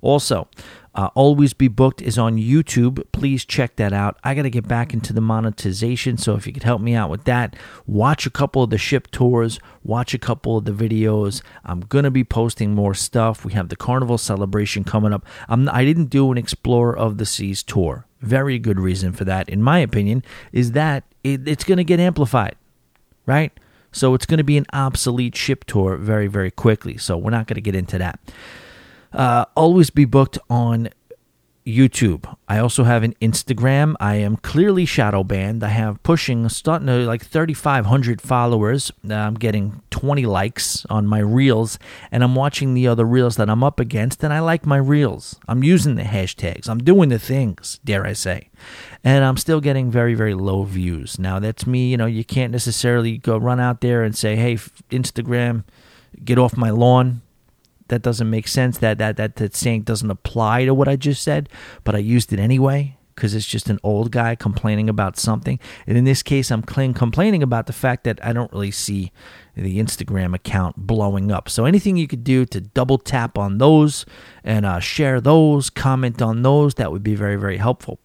[0.00, 0.48] Also,
[0.96, 3.04] uh, Always Be Booked is on YouTube.
[3.12, 4.18] Please check that out.
[4.24, 7.10] I got to get back into the monetization, so if you could help me out
[7.10, 7.54] with that,
[7.86, 11.42] watch a couple of the ship tours, watch a couple of the videos.
[11.64, 13.44] I'm gonna be posting more stuff.
[13.44, 15.26] We have the Carnival celebration coming up.
[15.48, 18.06] I'm, I didn't do an Explorer of the Seas tour.
[18.22, 22.56] Very good reason for that, in my opinion, is that it, it's gonna get amplified,
[23.26, 23.52] right?
[23.92, 26.98] So it's going to be an obsolete ship tour very, very quickly.
[26.98, 28.20] So we're not going to get into that.
[29.12, 30.90] Uh, always be booked on
[31.66, 32.32] YouTube.
[32.46, 33.94] I also have an Instagram.
[33.98, 35.64] I am clearly shadow banned.
[35.64, 38.92] I have pushing starting to like 3,500 followers.
[39.10, 41.78] I'm getting 20 likes on my reels,
[42.12, 45.40] and I'm watching the other reels that I'm up against, and I like my reels.
[45.48, 46.68] I'm using the hashtags.
[46.68, 48.48] I'm doing the things, dare I say,
[49.02, 51.18] and I'm still getting very very low views.
[51.18, 51.90] Now that's me.
[51.90, 54.54] You know, you can't necessarily go run out there and say, "Hey,
[54.90, 55.64] Instagram,
[56.24, 57.22] get off my lawn."
[57.88, 58.78] That doesn't make sense.
[58.78, 61.48] That that that that saying doesn't apply to what I just said,
[61.84, 65.58] but I used it anyway because it's just an old guy complaining about something.
[65.86, 69.10] And in this case, I'm complaining about the fact that I don't really see
[69.56, 71.48] the Instagram account blowing up.
[71.48, 74.04] So anything you could do to double tap on those
[74.44, 77.98] and uh, share those, comment on those, that would be very very helpful.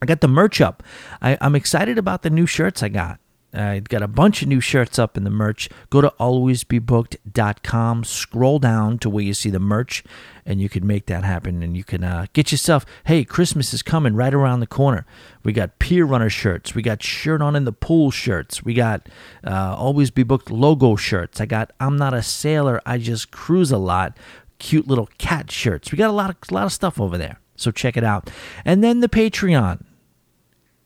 [0.00, 0.82] I got the merch up.
[1.20, 3.20] I, I'm excited about the new shirts I got.
[3.52, 5.68] I got a bunch of new shirts up in the merch.
[5.90, 10.04] Go to alwaysbebooked.com, scroll down to where you see the merch,
[10.46, 11.62] and you can make that happen.
[11.62, 15.04] And you can uh, get yourself, hey, Christmas is coming right around the corner.
[15.42, 16.74] We got Pier Runner shirts.
[16.74, 18.62] We got Shirt On in the Pool shirts.
[18.64, 19.08] We got
[19.44, 21.40] uh, Always Be Booked logo shirts.
[21.40, 24.16] I got I'm Not a Sailor, I Just Cruise a Lot.
[24.60, 25.90] Cute little cat shirts.
[25.90, 27.40] We got a lot of, a lot of stuff over there.
[27.56, 28.30] So check it out.
[28.64, 29.84] And then the Patreon.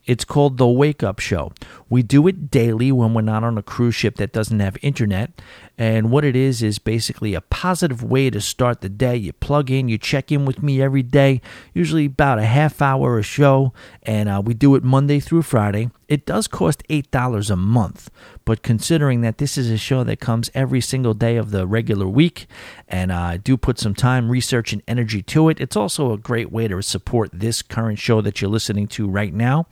[0.05, 1.51] It's called The Wake Up Show.
[1.89, 5.31] We do it daily when we're not on a cruise ship that doesn't have internet.
[5.77, 9.17] And what it is is basically a positive way to start the day.
[9.17, 11.41] You plug in, you check in with me every day,
[11.73, 15.89] usually about a half hour a show, and uh, we do it Monday through Friday.
[16.07, 18.09] It does cost $8 a month,
[18.45, 22.07] but considering that this is a show that comes every single day of the regular
[22.07, 22.45] week,
[22.87, 26.17] and uh, I do put some time, research, and energy to it, it's also a
[26.17, 29.65] great way to support this current show that you're listening to right now.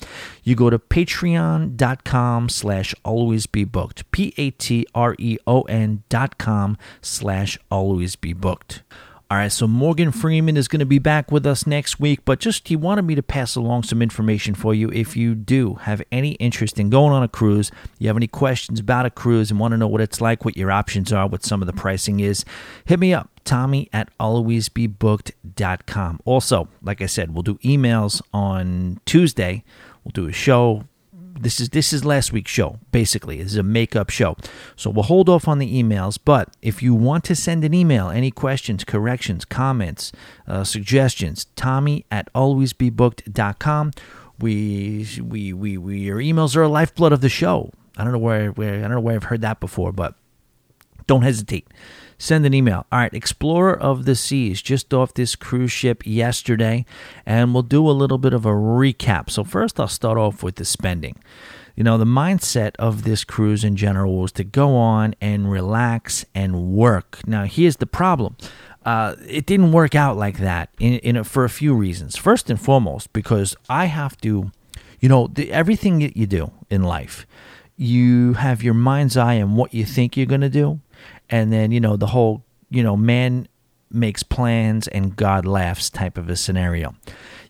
[0.43, 2.02] You go to patreon.com
[2.49, 8.15] slash always be booked, P A T R E O N dot com slash always
[8.15, 8.83] be booked.
[9.33, 12.39] All right, so Morgan Freeman is going to be back with us next week, but
[12.39, 14.91] just he wanted me to pass along some information for you.
[14.91, 18.79] If you do have any interest in going on a cruise, you have any questions
[18.79, 21.43] about a cruise and want to know what it's like, what your options are, what
[21.43, 22.45] some of the pricing is,
[22.85, 26.19] hit me up, Tommy at alwaysbebooked.com.
[26.25, 29.63] Also, like I said, we'll do emails on Tuesday.
[30.03, 30.83] We'll do a show
[31.39, 33.37] this is this is last week's show basically.
[33.37, 34.35] This is a makeup show.
[34.75, 38.09] So we'll hold off on the emails but if you want to send an email
[38.09, 40.11] any questions corrections comments
[40.47, 43.91] uh, suggestions tommy at alwaysbebooked.com
[44.39, 47.71] we, we we we your emails are a lifeblood of the show.
[47.97, 50.15] I don't know where, where i don't know where i've heard that before but
[51.05, 51.67] don't hesitate
[52.17, 52.85] send an email.
[52.91, 56.85] All right, Explorer of the Seas, just off this cruise ship yesterday,
[57.25, 59.29] and we'll do a little bit of a recap.
[59.29, 61.17] So, first, I'll start off with the spending.
[61.75, 66.23] You know, the mindset of this cruise in general was to go on and relax
[66.35, 67.19] and work.
[67.25, 68.37] Now, here's the problem.
[68.85, 72.15] Uh, it didn't work out like that in, in a, for a few reasons.
[72.15, 74.51] First and foremost, because I have to,
[74.99, 77.25] you know, the, everything that you do in life,
[77.75, 80.79] you have your mind's eye on what you think you're going to do,
[81.33, 83.47] and then you know the whole you know man
[83.89, 86.95] makes plans and God laughs type of a scenario.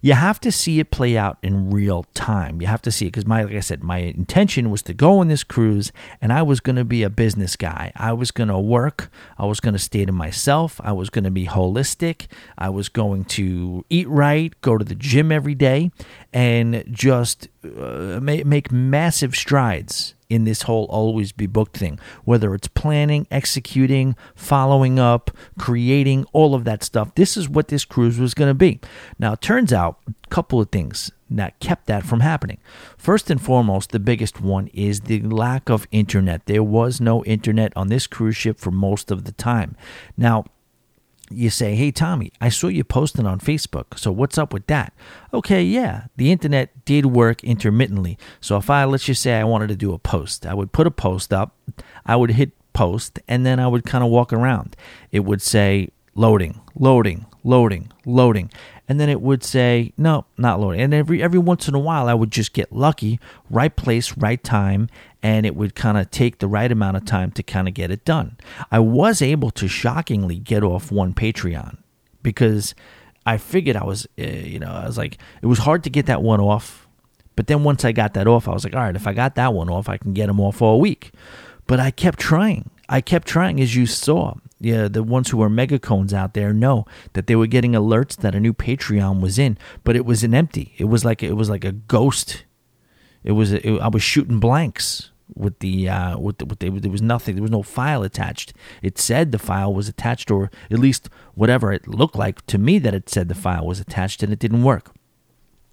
[0.01, 2.61] You have to see it play out in real time.
[2.61, 5.19] You have to see it because my like I said, my intention was to go
[5.19, 5.91] on this cruise
[6.21, 7.91] and I was going to be a business guy.
[7.95, 9.09] I was going to work.
[9.37, 10.79] I was going to stay to myself.
[10.83, 12.27] I was going to be holistic.
[12.57, 15.91] I was going to eat right, go to the gym every day,
[16.31, 22.67] and just uh, make massive strides in this whole always be booked thing, whether it's
[22.67, 27.13] planning, executing, following up, creating, all of that stuff.
[27.13, 28.79] This is what this cruise was going to be.
[29.19, 32.57] Now, it turns out a couple of things that kept that from happening.
[32.97, 36.47] First and foremost, the biggest one is the lack of internet.
[36.47, 39.75] There was no internet on this cruise ship for most of the time.
[40.17, 40.45] Now,
[41.33, 43.97] you say, Hey, Tommy, I saw you posting on Facebook.
[43.97, 44.93] So what's up with that?
[45.33, 48.17] Okay, yeah, the internet did work intermittently.
[48.41, 50.87] So if I, let's just say I wanted to do a post, I would put
[50.87, 51.55] a post up,
[52.05, 54.75] I would hit post, and then I would kind of walk around.
[55.11, 58.49] It would say loading, loading, loading, loading
[58.87, 62.07] and then it would say no not loading and every every once in a while
[62.07, 63.19] i would just get lucky
[63.49, 64.89] right place right time
[65.23, 67.89] and it would kind of take the right amount of time to kind of get
[67.89, 68.37] it done.
[68.69, 71.77] I was able to shockingly get off one patreon
[72.21, 72.75] because
[73.25, 76.05] i figured i was uh, you know i was like it was hard to get
[76.07, 76.87] that one off
[77.35, 79.35] but then once i got that off i was like all right if i got
[79.35, 81.11] that one off i can get them off all week.
[81.65, 82.69] But i kept trying.
[82.89, 84.35] I kept trying as you saw.
[84.59, 88.35] Yeah, the ones who are megacones out there know that they were getting alerts that
[88.35, 90.73] a new Patreon was in, but it was an empty.
[90.77, 92.43] It was like it was like a ghost.
[93.23, 96.91] It was it, I was shooting blanks with the uh, with, the, with the, there
[96.91, 97.35] was nothing.
[97.35, 98.53] There was no file attached.
[98.81, 102.79] It said the file was attached, or at least whatever it looked like to me
[102.79, 104.93] that it said the file was attached, and it didn't work.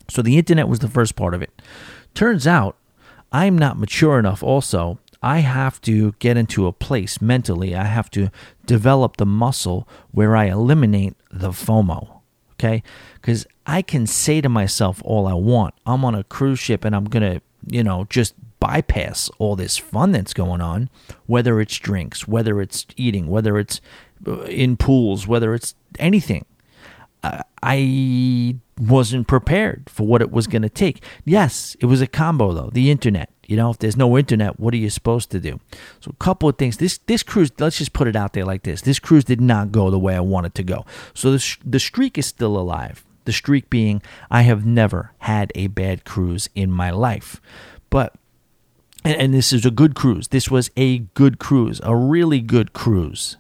[0.09, 1.63] So the internet was the first part of it.
[2.15, 2.77] Turns out
[3.33, 8.11] I'm not mature enough also I have to get into a place mentally, I have
[8.13, 8.31] to
[8.65, 12.21] develop the muscle where I eliminate the FOMO.
[12.55, 12.83] Okay?
[13.15, 15.75] Because I can say to myself all I want.
[15.85, 20.13] I'm on a cruise ship and I'm to, you know, just bypass all this fun
[20.13, 20.89] that's going on,
[21.27, 23.81] whether it's drinks, whether it's eating, whether it's
[24.27, 26.45] uh, in pools, whether it's anything.
[27.63, 31.05] I wasn't prepared for what it was going to take.
[31.25, 32.71] Yes, it was a combo though.
[32.73, 35.61] The internet, you know, if there's no internet, what are you supposed to do?
[36.01, 36.79] So a couple of things.
[36.79, 38.81] This this cruise, let's just put it out there like this.
[38.81, 40.87] This cruise did not go the way I wanted to go.
[41.13, 43.05] So the the streak is still alive.
[43.27, 47.41] The streak being I have never had a bad cruise in my life.
[47.91, 48.15] But
[49.05, 50.29] and, and this is a good cruise.
[50.29, 53.37] This was a good cruise, a really good cruise.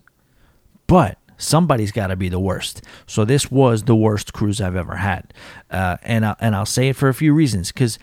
[0.86, 2.82] But somebody's got to be the worst.
[3.06, 5.32] So this was the worst cruise I've ever had,
[5.70, 7.98] uh, and I, and I'll say it for a few reasons because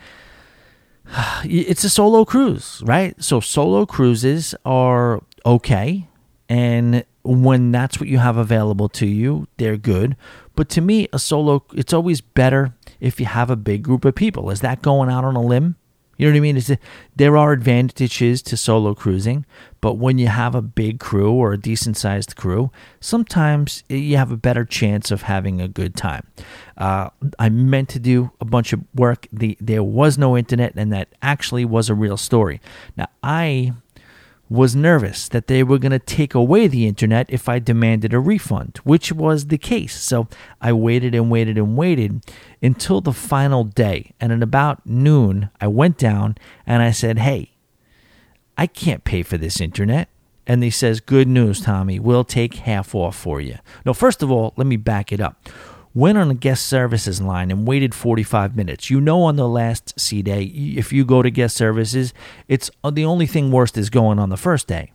[1.44, 3.14] it's a solo cruise, right?
[3.22, 6.08] So solo cruises are okay.
[6.48, 10.16] And when that's what you have available to you, they're good.
[10.56, 14.14] But to me, a solo, it's always better if you have a big group of
[14.14, 14.50] people.
[14.50, 15.76] Is that going out on a limb?
[16.18, 16.56] You know what I mean?
[16.56, 16.80] Is it,
[17.16, 19.46] there are advantages to solo cruising,
[19.80, 24.32] but when you have a big crew or a decent sized crew, sometimes you have
[24.32, 26.26] a better chance of having a good time.
[26.76, 29.28] Uh, I meant to do a bunch of work.
[29.32, 32.60] The, there was no internet, and that actually was a real story.
[32.96, 33.72] Now, I
[34.50, 38.18] was nervous that they were going to take away the internet if I demanded a
[38.18, 40.00] refund, which was the case.
[40.00, 40.26] So
[40.60, 42.22] I waited and waited and waited
[42.62, 44.12] until the final day.
[44.18, 47.52] And at about noon, I went down and I said, Hey,
[48.56, 50.08] I can't pay for this internet.
[50.46, 51.98] and he says, Good news, Tommy.
[51.98, 53.58] We'll take half off for you.
[53.84, 55.46] No, first of all, let me back it up.
[55.94, 58.90] Went on a guest services line and waited 45 minutes.
[58.90, 62.12] You know, on the last sea day, if you go to guest services,
[62.46, 64.92] it's uh, the only thing worst is going on the first day.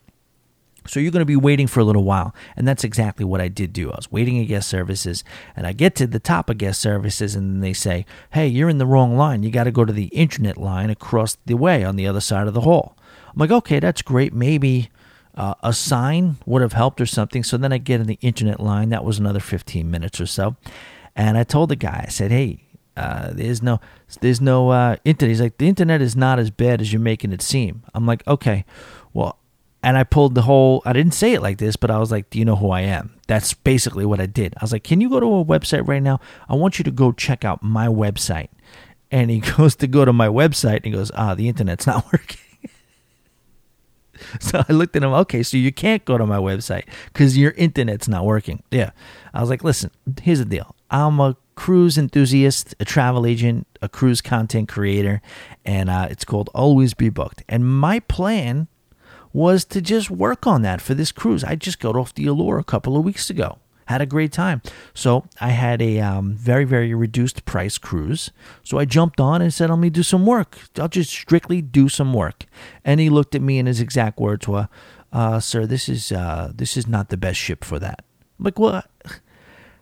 [0.86, 2.36] So you're going to be waiting for a little while.
[2.58, 3.91] And that's exactly what I did do.
[3.91, 5.23] I was waiting at guest services
[5.56, 8.79] and I get to the top of guest services and they say, hey, you're in
[8.79, 9.43] the wrong line.
[9.43, 12.47] You got to go to the internet line across the way on the other side
[12.47, 12.97] of the hall.
[13.27, 14.34] I'm like, okay, that's great.
[14.34, 14.89] Maybe
[15.36, 17.43] uh, a sign would have helped or something.
[17.43, 18.89] So then I get in the internet line.
[18.89, 20.56] That was another 15 minutes or so.
[21.15, 22.63] And I told the guy, I said, hey,
[22.96, 23.80] uh, there's no,
[24.22, 25.30] there's no uh, internet.
[25.30, 27.84] He's like, the internet is not as bad as you're making it seem.
[27.93, 28.65] I'm like, okay,
[29.13, 29.39] well,
[29.82, 32.30] and I pulled the whole, I didn't say it like this, but I was like,
[32.30, 33.19] do you know who I am?
[33.28, 34.54] That's basically what I did.
[34.58, 36.22] I was like, can you go to a website right now?
[36.48, 38.48] I want you to go check out my website.
[39.12, 42.06] And he goes to go to my website and he goes, ah, the internet's not
[42.13, 42.39] working.
[44.40, 47.52] so I looked at him, okay, so you can't go to my website because your
[47.52, 48.64] internet's not working.
[48.72, 48.92] Yeah.
[49.34, 50.76] I was like, listen, here's the deal.
[50.90, 55.22] I'm a cruise enthusiast, a travel agent, a cruise content creator,
[55.66, 57.44] and uh, it's called Always Be Booked.
[57.48, 58.68] And my plan
[59.32, 61.44] was to just work on that for this cruise.
[61.44, 63.58] I just got off the Allure a couple of weeks ago.
[63.88, 64.62] Had a great time.
[64.93, 68.32] So I had a um, very, very reduced price cruise.
[68.63, 70.58] So I jumped on and said, Let me do some work.
[70.78, 72.46] I'll just strictly do some work.
[72.86, 74.69] And he looked at me and his exact words were,
[75.12, 78.04] uh, Sir, this is, uh, this is not the best ship for that.
[78.39, 78.89] I'm like, what?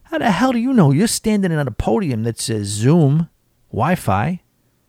[0.04, 0.92] How the hell do you know?
[0.92, 3.30] You're standing at a podium that says VOOM,
[3.72, 4.42] Wi Fi,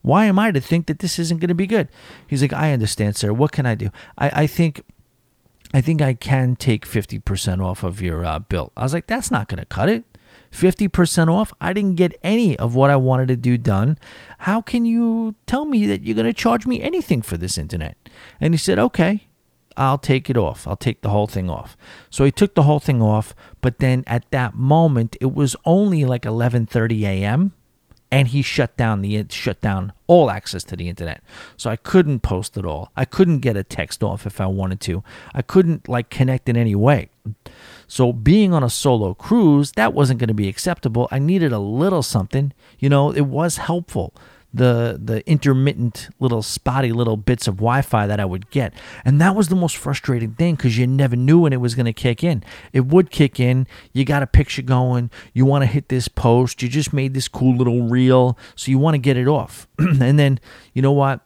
[0.03, 1.89] why am I to think that this isn't going to be good?
[2.27, 3.33] He's like, I understand, sir.
[3.33, 3.91] What can I do?
[4.19, 4.83] I, I think.
[5.73, 8.73] I think I can take 50% off of your uh, bill.
[8.77, 10.05] I was like, that's not going to cut it.
[10.51, 11.53] 50% off?
[11.61, 13.99] I didn't get any of what I wanted to do done.
[14.41, 17.97] How can you tell me that you're going to charge me anything for this internet?
[18.41, 19.29] And he said, okay,
[19.77, 20.69] I'll take it off.
[20.69, 21.77] I'll take the whole thing off.
[22.11, 26.05] So he took the whole thing off, but then at that moment it was only
[26.05, 27.53] like 11:30 a.m
[28.13, 31.23] and he shut down the shut down all access to the internet.
[31.57, 32.93] So I couldn't post at all.
[32.95, 35.03] I couldn't get a text off if I wanted to.
[35.35, 37.09] I couldn't like connect in any way.
[37.89, 41.09] So being on a solo cruise, that wasn't going to be acceptable.
[41.11, 42.53] I needed a little something.
[42.79, 44.13] You know, it was helpful
[44.55, 48.75] the the intermittent little spotty little bits of Wi-Fi that I would get.
[49.05, 51.87] And that was the most frustrating thing because you never knew when it was going
[51.87, 52.45] to kick in.
[52.73, 53.67] It would kick in.
[53.93, 55.11] You got a picture going.
[55.33, 56.63] You want to hit this post.
[56.63, 59.67] You just made this cool little reel, so you want to get it off.
[59.79, 60.39] and then
[60.75, 61.21] you know what?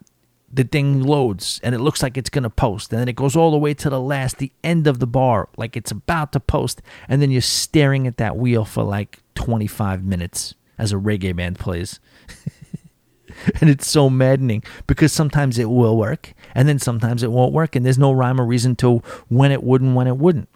[0.52, 2.92] The thing loads and it looks like it's going to post.
[2.92, 5.48] And then it goes all the way to the last, the end of the bar,
[5.56, 6.80] like it's about to post.
[7.08, 11.58] And then you're staring at that wheel for like 25 minutes as a reggae band
[11.58, 12.00] plays.
[13.60, 17.76] and it's so maddening because sometimes it will work and then sometimes it won't work
[17.76, 20.48] and there's no rhyme or reason to when it would and when it wouldn't.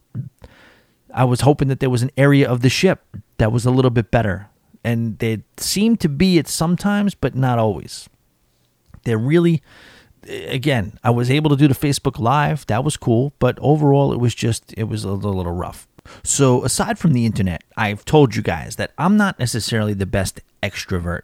[1.12, 3.04] I was hoping that there was an area of the ship
[3.38, 4.48] that was a little bit better
[4.84, 8.08] and they seem to be it sometimes but not always.
[9.04, 9.62] They're really
[10.28, 12.66] again, I was able to do the Facebook live.
[12.66, 15.86] That was cool, but overall it was just it was a little rough.
[16.22, 20.40] So, aside from the internet, I've told you guys that I'm not necessarily the best
[20.62, 21.22] extrovert.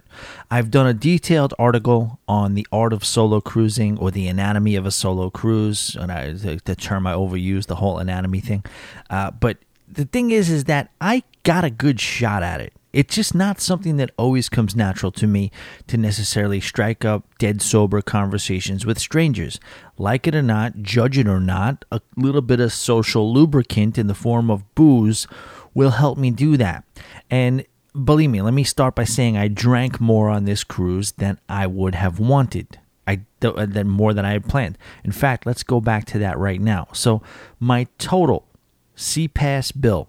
[0.50, 4.86] I've done a detailed article on the art of solo cruising or the anatomy of
[4.86, 8.64] a solo cruise, and I, the, the term I overuse, the whole anatomy thing.
[9.10, 12.72] Uh, but the thing is, is that I got a good shot at it.
[12.96, 15.52] It's just not something that always comes natural to me
[15.86, 19.60] to necessarily strike up dead sober conversations with strangers.
[19.98, 24.06] Like it or not, judge it or not, a little bit of social lubricant in
[24.06, 25.26] the form of booze
[25.74, 26.84] will help me do that.
[27.28, 27.66] And
[28.02, 31.66] believe me, let me start by saying I drank more on this cruise than I
[31.66, 32.78] would have wanted.
[33.06, 34.78] I uh, than more than I had planned.
[35.04, 36.88] In fact, let's go back to that right now.
[36.94, 37.20] So
[37.60, 38.48] my total
[38.96, 40.08] SeaPass bill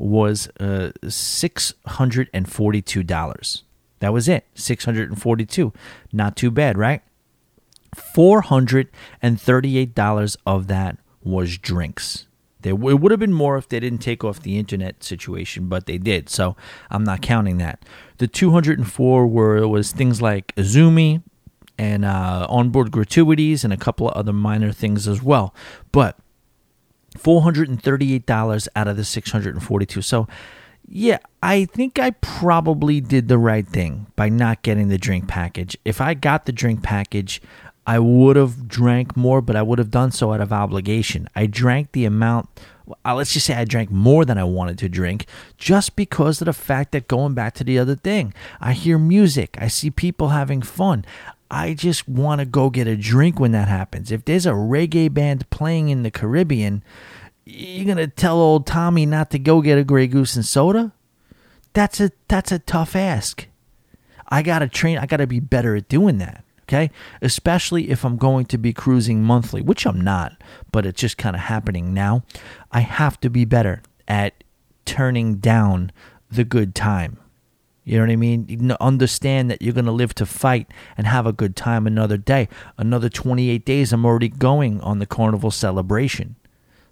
[0.00, 3.62] was uh, $642.
[3.98, 4.46] That was it.
[4.54, 5.72] 642.
[6.12, 7.02] Not too bad, right?
[7.94, 12.26] $438 of that was drinks.
[12.62, 15.86] There, it would have been more if they didn't take off the internet situation, but
[15.86, 16.28] they did.
[16.28, 16.56] So
[16.90, 17.84] I'm not counting that.
[18.18, 21.22] The 204 were was things like Izumi
[21.78, 25.54] and uh, onboard gratuities and a couple of other minor things as well.
[25.92, 26.18] But
[27.18, 30.02] $438 out of the 642.
[30.02, 30.28] So,
[30.86, 35.76] yeah, I think I probably did the right thing by not getting the drink package.
[35.84, 37.40] If I got the drink package,
[37.86, 41.28] I would have drank more, but I would have done so out of obligation.
[41.34, 42.48] I drank the amount
[43.04, 45.26] let's just say I drank more than I wanted to drink
[45.56, 49.56] just because of the fact that going back to the other thing, I hear music,
[49.60, 51.04] I see people having fun.
[51.50, 54.12] I just want to go get a drink when that happens.
[54.12, 56.84] If there's a reggae band playing in the Caribbean,
[57.44, 60.92] you're to tell old Tommy not to go get a Grey Goose and soda?
[61.72, 63.46] That's a that's a tough ask.
[64.28, 66.90] I got to train, I got to be better at doing that okay?
[67.20, 70.40] Especially if I'm going to be cruising monthly, which I'm not,
[70.70, 72.22] but it's just kind of happening now.
[72.70, 74.44] I have to be better at
[74.84, 75.90] turning down
[76.30, 77.18] the good time.
[77.84, 78.76] You know what I mean?
[78.80, 82.48] Understand that you're going to live to fight and have a good time another day.
[82.76, 86.36] Another 28 days, I'm already going on the carnival celebration.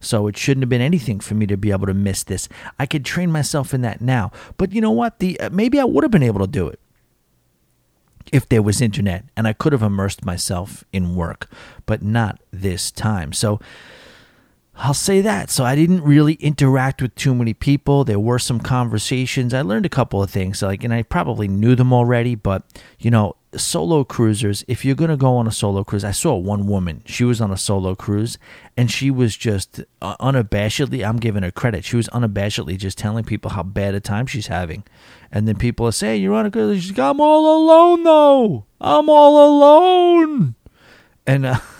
[0.00, 2.48] So it shouldn't have been anything for me to be able to miss this.
[2.78, 4.30] I could train myself in that now.
[4.56, 5.18] But you know what?
[5.18, 6.80] The uh, maybe I would have been able to do it
[8.30, 11.50] if there was internet and I could have immersed myself in work,
[11.86, 13.32] but not this time.
[13.32, 13.58] So
[14.80, 15.50] I'll say that.
[15.50, 18.04] So I didn't really interact with too many people.
[18.04, 19.52] There were some conversations.
[19.52, 22.62] I learned a couple of things, like, and I probably knew them already, but
[23.00, 26.36] you know, solo cruisers, if you're going to go on a solo cruise, I saw
[26.36, 27.02] one woman.
[27.06, 28.38] She was on a solo cruise
[28.76, 31.84] and she was just uh, unabashedly, I'm giving her credit.
[31.84, 34.84] She was unabashedly just telling people how bad a time she's having.
[35.32, 36.82] And then people are saying, You're on a cruise.
[36.82, 38.64] She's like, I'm all alone though.
[38.80, 40.54] I'm all alone.
[41.26, 41.58] And, uh,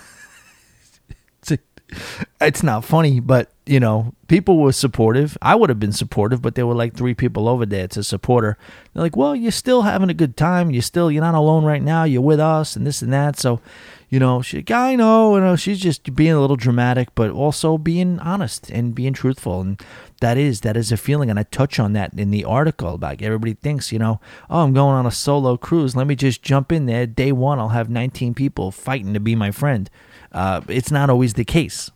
[2.41, 5.37] it's not funny, but you know, people were supportive.
[5.43, 8.45] I would have been supportive, but there were like three people over there to support
[8.45, 8.57] her.
[8.93, 10.71] They're like, "Well, you're still having a good time.
[10.71, 12.05] You're still you're not alone right now.
[12.05, 13.61] You're with us, and this and that." So,
[14.09, 17.77] you know, she, I know, you know, she's just being a little dramatic, but also
[17.77, 19.83] being honest and being truthful, and
[20.21, 21.29] that is that is a feeling.
[21.29, 24.73] And I touch on that in the article about everybody thinks, you know, oh, I'm
[24.73, 25.95] going on a solo cruise.
[25.95, 27.07] Let me just jump in there.
[27.07, 29.91] Day one, I'll have 19 people fighting to be my friend.
[30.33, 31.91] Uh, it's not always the case.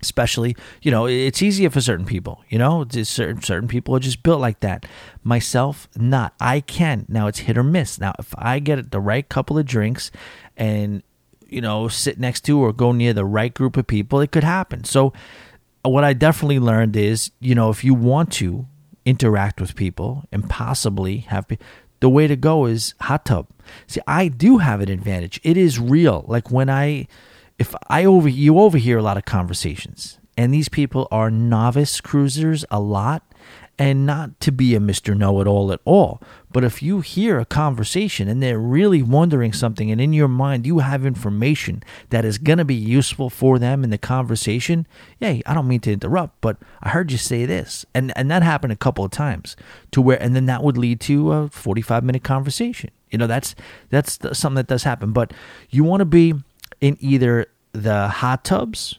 [0.00, 2.84] Especially you know it's easier for certain people you know?
[2.90, 4.84] Certain certain people are just built like that.
[5.22, 6.34] Myself not.
[6.40, 7.06] I can.
[7.08, 8.00] Now it's hit or miss.
[8.00, 10.10] Now if i get the right couple of drinks
[10.56, 11.04] and
[11.46, 14.44] you know sit next to or go near the right group of people it could
[14.44, 14.82] happen.
[14.82, 15.12] So
[15.82, 18.66] what i definitely learned is you know if you want to
[19.04, 21.46] interact with people and possibly have
[22.02, 23.46] the way to go is hot tub.
[23.86, 25.40] See i do have an advantage.
[25.44, 26.24] It is real.
[26.26, 27.06] Like when i
[27.58, 32.64] if I over you overhear a lot of conversations, and these people are novice cruisers
[32.72, 33.22] a lot,
[33.78, 35.16] and not to be a Mr.
[35.16, 36.20] Know It All at all.
[36.52, 40.66] But if you hear a conversation and they're really wondering something, and in your mind
[40.66, 44.86] you have information that is going to be useful for them in the conversation,
[45.18, 47.86] hey, I don't mean to interrupt, but I heard you say this.
[47.94, 49.56] And, and that happened a couple of times
[49.92, 52.90] to where, and then that would lead to a 45 minute conversation.
[53.10, 53.54] You know, that's,
[53.90, 55.12] that's something that does happen.
[55.12, 55.32] But
[55.70, 56.34] you want to be
[56.80, 58.98] in either the hot tubs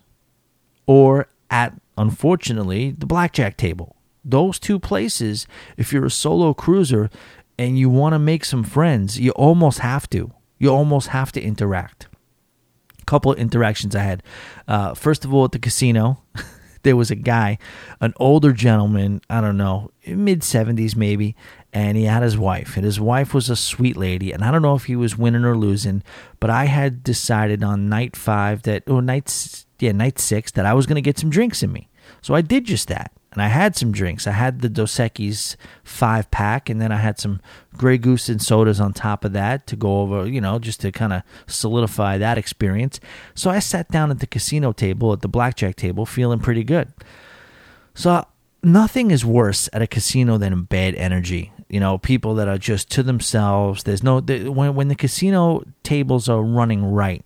[0.88, 3.95] or at, unfortunately, the blackjack table.
[4.24, 5.47] Those two places,
[5.78, 7.09] if you're a solo cruiser
[7.57, 10.32] and you want to make some friends, you almost have to.
[10.59, 12.07] You almost have to interact.
[13.01, 14.24] A couple of interactions I had.
[14.67, 16.24] Uh, first of all, at the casino,
[16.84, 17.57] there was a guy,
[17.99, 21.36] an older gentleman, I don't know, mid 70s maybe,
[21.74, 24.61] and he had his wife and his wife was a sweet lady and i don't
[24.61, 26.03] know if he was winning or losing
[26.39, 30.74] but i had decided on night five that or night yeah night six that i
[30.74, 31.89] was going to get some drinks in me
[32.21, 34.27] so i did just that and i had some drinks.
[34.27, 37.41] I had the dos equis five pack and then i had some
[37.75, 40.91] Grey Goose and sodas on top of that to go over you know just to
[40.91, 42.99] kind of solidify that experience.
[43.36, 46.93] So i sat down at the casino table at the blackjack table feeling pretty good.
[47.95, 48.25] So
[48.61, 51.51] nothing is worse at a casino than bad energy.
[51.69, 53.84] You know people that are just to themselves.
[53.84, 57.25] There's no when, when the casino tables are running right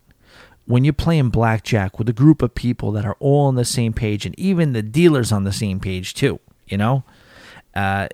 [0.68, 3.94] when you're playing blackjack with a group of people that are all on the same
[3.94, 7.04] page and even the dealers on the same page too you know?
[7.76, 8.08] Uh,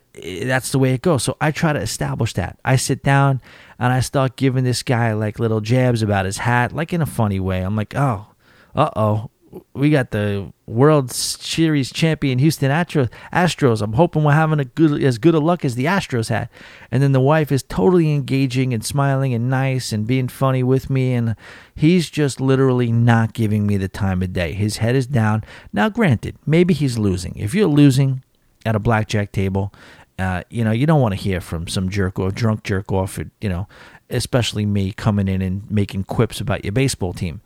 [0.43, 1.23] that's the way it goes.
[1.23, 2.59] So i try to establish that.
[2.65, 3.41] I sit down
[3.79, 7.05] and i start giving this guy like little jabs about his hat like in a
[7.05, 7.61] funny way.
[7.61, 8.27] I'm like oh
[8.75, 9.29] uh-oh
[9.73, 13.09] we got the World Series champion Houston Astros.
[13.31, 13.81] Astros.
[13.81, 16.49] I'm hoping we're having a good as good a luck as the Astros had.
[16.91, 20.89] And then the wife is totally engaging and smiling and nice and being funny with
[20.89, 21.35] me, and
[21.75, 24.53] he's just literally not giving me the time of day.
[24.53, 25.43] His head is down.
[25.71, 27.35] Now, granted, maybe he's losing.
[27.35, 28.23] If you're losing
[28.65, 29.73] at a blackjack table,
[30.19, 33.19] uh, you know you don't want to hear from some jerk or drunk jerk off.
[33.41, 33.67] You know,
[34.09, 37.41] especially me coming in and making quips about your baseball team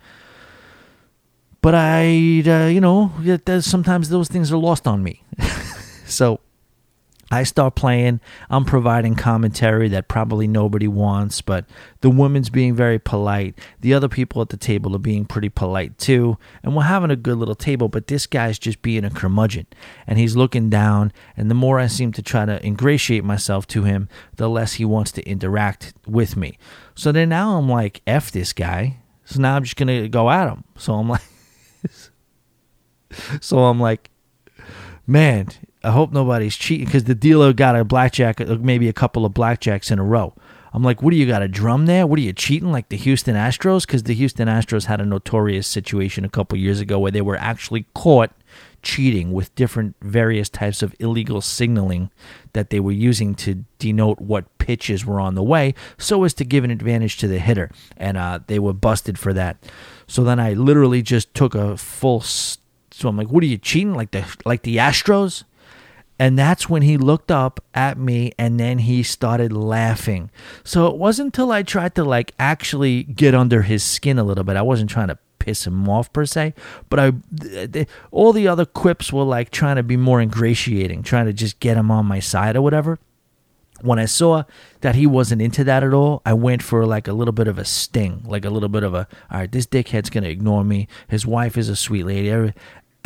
[1.61, 2.05] but I,
[2.45, 3.11] uh, you know,
[3.61, 5.23] sometimes those things are lost on me.
[6.05, 6.39] so
[7.29, 8.21] I start playing.
[8.49, 11.65] I'm providing commentary that probably nobody wants, but
[11.99, 13.59] the woman's being very polite.
[13.81, 16.37] The other people at the table are being pretty polite too.
[16.63, 19.67] And we're having a good little table, but this guy's just being a curmudgeon.
[20.05, 21.11] And he's looking down.
[21.35, 24.85] And the more I seem to try to ingratiate myself to him, the less he
[24.85, 26.57] wants to interact with me.
[26.95, 28.99] So then now I'm like, F this guy.
[29.25, 30.63] So now I'm just going to go at him.
[30.77, 31.21] So I'm like,
[33.41, 34.09] so I'm like,
[35.05, 35.47] man,
[35.83, 39.33] I hope nobody's cheating because the dealer got a blackjack, uh, maybe a couple of
[39.33, 40.33] blackjacks in a row.
[40.73, 42.05] I'm like, what do you got a drum there?
[42.05, 43.87] What are you cheating like the Houston Astros?
[43.87, 47.37] Because the Houston Astros had a notorious situation a couple years ago where they were
[47.37, 48.31] actually caught
[48.81, 52.09] cheating with different various types of illegal signaling
[52.53, 56.43] that they were using to denote what pitches were on the way so as to
[56.43, 59.57] give an advantage to the hitter and uh, they were busted for that
[60.07, 62.57] so then i literally just took a full so
[63.03, 65.43] i'm like what are you cheating like the like the astros
[66.19, 70.31] and that's when he looked up at me and then he started laughing.
[70.63, 74.43] So it wasn't until I tried to like actually get under his skin a little
[74.43, 74.57] bit.
[74.57, 76.53] I wasn't trying to piss him off per se,
[76.89, 81.31] but I all the other quips were like trying to be more ingratiating, trying to
[81.33, 82.99] just get him on my side or whatever.
[83.81, 84.43] When I saw
[84.81, 87.57] that he wasn't into that at all, I went for like a little bit of
[87.57, 90.89] a sting, like a little bit of a, all right, this dickhead's gonna ignore me.
[91.07, 92.53] His wife is a sweet lady.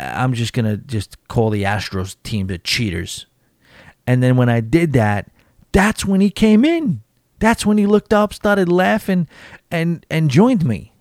[0.00, 3.26] I'm just gonna just call the Astros team the cheaters.
[4.04, 5.30] And then when I did that,
[5.70, 7.02] that's when he came in.
[7.38, 9.28] That's when he looked up, started laughing,
[9.70, 10.91] and and joined me.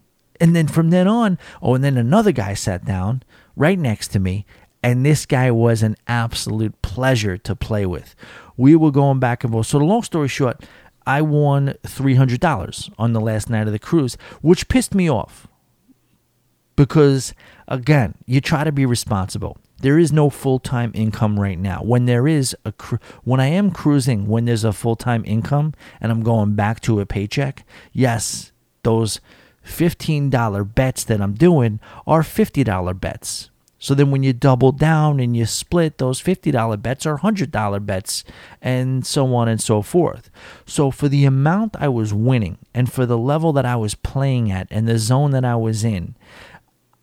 [0.41, 3.23] And then from then on, oh, and then another guy sat down
[3.55, 4.45] right next to me,
[4.83, 8.15] and this guy was an absolute pleasure to play with.
[8.57, 9.67] We were going back and forth.
[9.67, 10.65] So the long story short,
[11.05, 15.09] I won three hundred dollars on the last night of the cruise, which pissed me
[15.09, 15.47] off
[16.75, 17.33] because
[17.67, 19.57] again, you try to be responsible.
[19.81, 21.81] There is no full-time income right now.
[21.83, 26.11] When there is a cru- when I am cruising, when there's a full-time income and
[26.11, 28.51] I'm going back to a paycheck, yes,
[28.83, 29.19] those
[29.66, 33.49] $15 bets that I'm doing are $50 bets.
[33.82, 38.24] So then when you double down and you split, those $50 bets are $100 bets
[38.62, 40.30] and so on and so forth.
[40.68, 44.51] So for the amount I was winning and for the level that I was playing
[44.51, 46.14] at and the zone that I was in,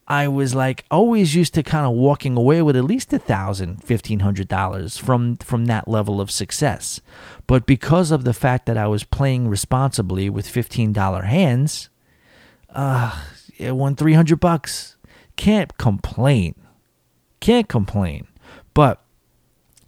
[0.06, 3.82] I was like always used to kind of walking away with at least a thousand,
[3.84, 7.02] fifteen hundred dollars from from that level of success.
[7.46, 11.90] But because of the fact that I was playing responsibly with fifteen dollar hands,
[12.70, 13.24] uh,
[13.58, 14.96] it won three hundred bucks.
[15.36, 16.54] Can't complain.
[17.40, 18.26] Can't complain.
[18.74, 19.02] But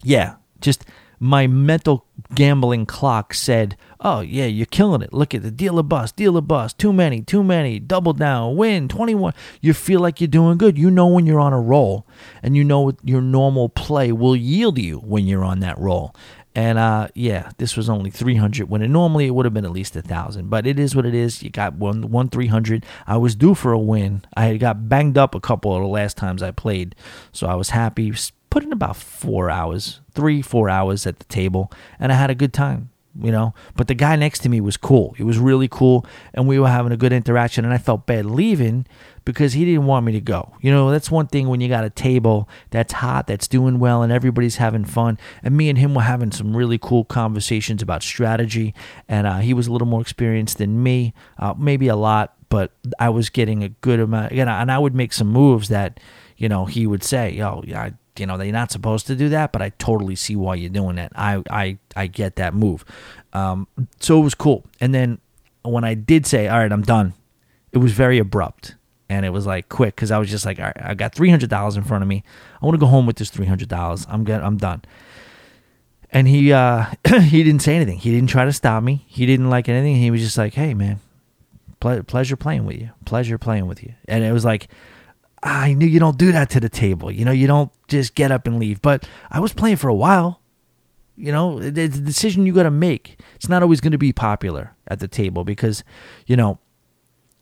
[0.02, 0.84] yeah, just
[1.18, 5.12] my mental gambling clock said, "Oh yeah, you're killing it.
[5.12, 6.78] Look at the dealer bust, dealer bust.
[6.78, 7.78] Too many, too many.
[7.78, 10.78] Double down, win, 21." You feel like you're doing good.
[10.78, 12.06] You know when you're on a roll,
[12.42, 16.14] and you know your normal play will yield you when you're on that roll.
[16.54, 19.70] And uh, yeah, this was only 300 when it normally it would have been at
[19.70, 20.50] least a thousand.
[20.50, 21.42] But it is what it is.
[21.42, 22.84] You got one one 300.
[23.06, 24.24] I was due for a win.
[24.36, 26.96] I got banged up a couple of the last times I played,
[27.32, 28.12] so I was happy
[28.50, 32.34] put in about four hours, three, four hours at the table, and I had a
[32.34, 33.54] good time, you know.
[33.76, 35.12] But the guy next to me was cool.
[35.12, 38.26] He was really cool, and we were having a good interaction, and I felt bad
[38.26, 38.86] leaving
[39.24, 40.54] because he didn't want me to go.
[40.60, 44.02] You know, that's one thing when you got a table that's hot, that's doing well,
[44.02, 45.18] and everybody's having fun.
[45.42, 48.74] And me and him were having some really cool conversations about strategy,
[49.08, 52.72] and uh, he was a little more experienced than me, uh, maybe a lot, but
[52.98, 56.00] I was getting a good amount, you know, and I would make some moves that,
[56.36, 59.52] you know, he would say, "Oh, yeah, you know they're not supposed to do that
[59.52, 62.84] but i totally see why you're doing that i i i get that move
[63.32, 63.66] um,
[64.00, 65.18] so it was cool and then
[65.62, 67.14] when i did say all right i'm done
[67.72, 68.74] it was very abrupt
[69.10, 71.76] and it was like quick because i was just like all right i got $300
[71.76, 72.22] in front of me
[72.62, 74.82] i want to go home with this $300 i'm good i'm done
[76.10, 76.86] and he uh
[77.20, 80.10] he didn't say anything he didn't try to stop me he didn't like anything he
[80.10, 81.00] was just like hey man
[81.80, 84.68] ple- pleasure playing with you pleasure playing with you and it was like
[85.42, 87.10] I knew you don't do that to the table.
[87.10, 88.82] You know, you don't just get up and leave.
[88.82, 90.40] But I was playing for a while.
[91.16, 93.20] You know, it's a decision you got to make.
[93.36, 95.84] It's not always going to be popular at the table because,
[96.26, 96.58] you know,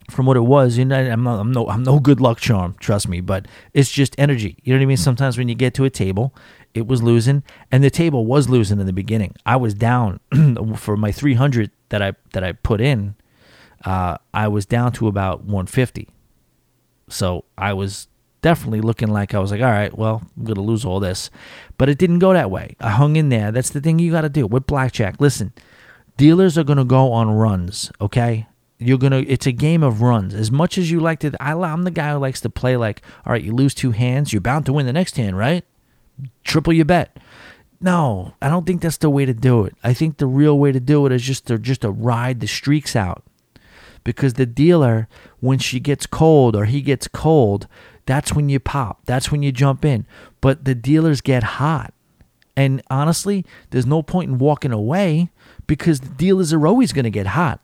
[0.08, 2.76] from what it was, you know, I'm, not, I'm no, I'm no good luck charm,
[2.80, 3.20] trust me.
[3.20, 4.56] But it's just energy.
[4.62, 4.96] You know what I mean?
[4.96, 6.34] Sometimes when you get to a table,
[6.74, 9.34] it was losing, and the table was losing in the beginning.
[9.44, 10.20] I was down
[10.76, 13.14] for my 300 that I that I put in.
[13.84, 16.08] Uh, I was down to about 150
[17.08, 18.08] so I was
[18.42, 21.30] definitely looking like I was like, all right, well, I'm going to lose all this.
[21.76, 22.76] But it didn't go that way.
[22.80, 23.50] I hung in there.
[23.50, 25.20] That's the thing you got to do with blackjack.
[25.20, 25.52] Listen,
[26.16, 28.46] dealers are going to go on runs, okay?
[28.78, 30.34] You're to, it's a game of runs.
[30.34, 33.02] As much as you like to, I, I'm the guy who likes to play like,
[33.26, 35.64] all right, you lose two hands, you're bound to win the next hand, right?
[36.44, 37.16] Triple your bet.
[37.80, 39.74] no, I don't think that's the way to do it.
[39.82, 42.46] I think the real way to do it is just to just to ride the
[42.46, 43.24] streaks out.
[44.04, 45.08] Because the dealer,
[45.40, 47.66] when she gets cold or he gets cold,
[48.06, 49.00] that's when you pop.
[49.04, 50.06] That's when you jump in.
[50.40, 51.92] But the dealers get hot.
[52.56, 55.30] And honestly, there's no point in walking away
[55.66, 57.60] because the dealers are always going to get hot.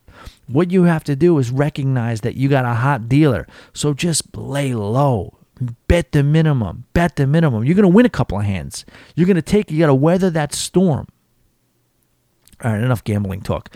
[0.47, 3.47] What you have to do is recognize that you got a hot dealer.
[3.72, 5.38] So just lay low.
[5.88, 6.84] Bet the minimum.
[6.92, 7.64] Bet the minimum.
[7.64, 8.84] You're going to win a couple of hands.
[9.14, 11.07] You're going to take, you got to weather that storm.
[12.62, 13.70] All right, enough gambling talk.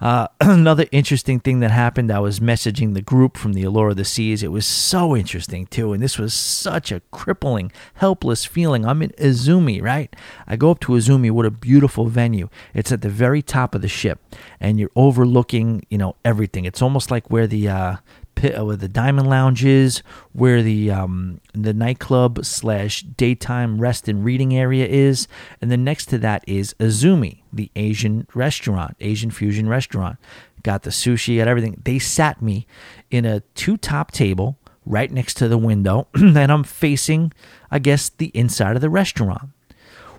[0.00, 3.96] Uh, another interesting thing that happened, I was messaging the group from the Allure of
[3.96, 4.42] the Seas.
[4.42, 5.92] It was so interesting, too.
[5.92, 8.86] And this was such a crippling, helpless feeling.
[8.86, 10.14] I'm in Izumi, right?
[10.46, 11.30] I go up to Izumi.
[11.30, 12.48] What a beautiful venue.
[12.74, 14.20] It's at the very top of the ship,
[14.60, 16.64] and you're overlooking, you know, everything.
[16.64, 17.68] It's almost like where the.
[17.68, 17.96] Uh,
[18.44, 24.24] uh, where the diamond lounge is, where the um, the nightclub slash daytime rest and
[24.24, 25.28] reading area is,
[25.60, 30.18] and then next to that is Izumi, the Asian restaurant, Asian fusion restaurant.
[30.62, 31.80] Got the sushi, got everything.
[31.84, 32.66] They sat me
[33.10, 37.32] in a two top table right next to the window, and I'm facing,
[37.70, 39.50] I guess, the inside of the restaurant.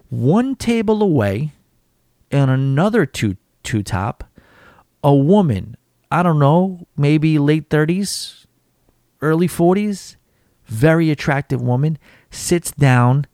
[0.10, 1.52] One table away,
[2.32, 4.24] and another two two top,
[5.04, 5.76] a woman
[6.12, 8.46] I don't know, maybe late 30s,
[9.22, 10.16] early 40s,
[10.66, 11.98] very attractive woman,
[12.32, 13.28] sits down.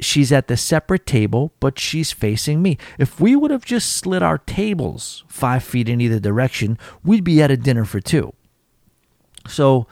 [0.00, 2.78] She's at the separate table, but she's facing me.
[2.98, 7.42] If we would have just slid our tables five feet in either direction, we'd be
[7.42, 8.32] at a dinner for two.
[9.48, 9.86] So,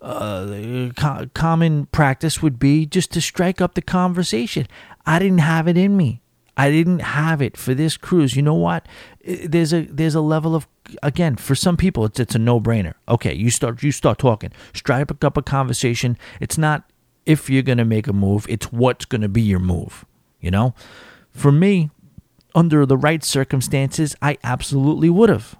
[0.00, 4.66] uh, co- common practice would be just to strike up the conversation.
[5.06, 6.20] I didn't have it in me.
[6.56, 8.36] I didn't have it for this cruise.
[8.36, 8.86] You know what?
[9.24, 10.68] There's a there's a level of
[11.02, 12.94] again for some people it's it's a no brainer.
[13.08, 16.16] Okay, you start you start talking, strike up a conversation.
[16.40, 16.84] It's not
[17.26, 20.04] if you're gonna make a move, it's what's gonna be your move.
[20.40, 20.74] You know,
[21.30, 21.90] for me,
[22.54, 25.56] under the right circumstances, I absolutely would have.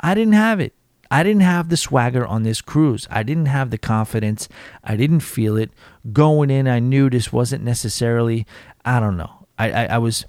[0.00, 0.74] I didn't have it.
[1.10, 3.06] I didn't have the swagger on this cruise.
[3.10, 4.48] I didn't have the confidence.
[4.82, 5.70] I didn't feel it.
[6.12, 8.46] Going in, I knew this wasn't necessarily,
[8.84, 9.43] I don't know.
[9.58, 10.24] I, I, I was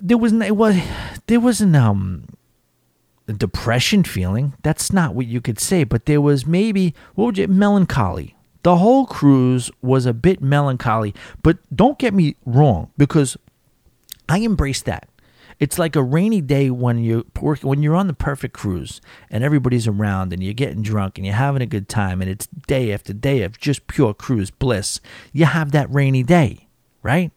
[0.00, 0.76] there was it was
[1.26, 2.24] there was an um
[3.28, 4.54] a depression feeling.
[4.62, 8.34] That's not what you could say, but there was maybe what would you melancholy.
[8.62, 13.36] The whole cruise was a bit melancholy, but don't get me wrong because
[14.28, 15.08] I embrace that.
[15.60, 19.42] It's like a rainy day when you work when you're on the perfect cruise and
[19.42, 22.92] everybody's around and you're getting drunk and you're having a good time and it's day
[22.92, 25.00] after day of just pure cruise bliss.
[25.32, 26.67] You have that rainy day,
[27.02, 27.32] right?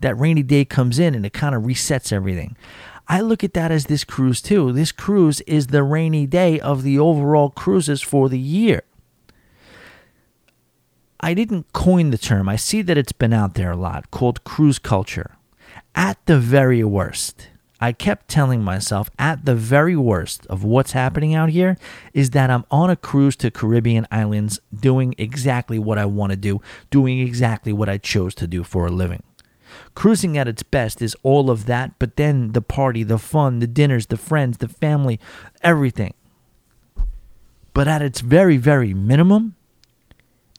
[0.00, 2.56] that rainy day comes in and it kind of resets everything.
[3.08, 4.72] I look at that as this cruise too.
[4.72, 8.82] This cruise is the rainy day of the overall cruises for the year.
[11.20, 14.42] I didn't coin the term, I see that it's been out there a lot, called
[14.44, 15.36] cruise culture.
[15.94, 17.48] At the very worst,
[17.80, 21.78] I kept telling myself at the very worst of what's happening out here
[22.12, 26.36] is that I'm on a cruise to Caribbean islands doing exactly what I want to
[26.36, 26.60] do,
[26.90, 29.22] doing exactly what I chose to do for a living.
[29.94, 33.66] Cruising at its best is all of that, but then the party, the fun, the
[33.66, 35.18] dinners, the friends, the family,
[35.62, 36.12] everything.
[37.72, 39.54] But at its very, very minimum,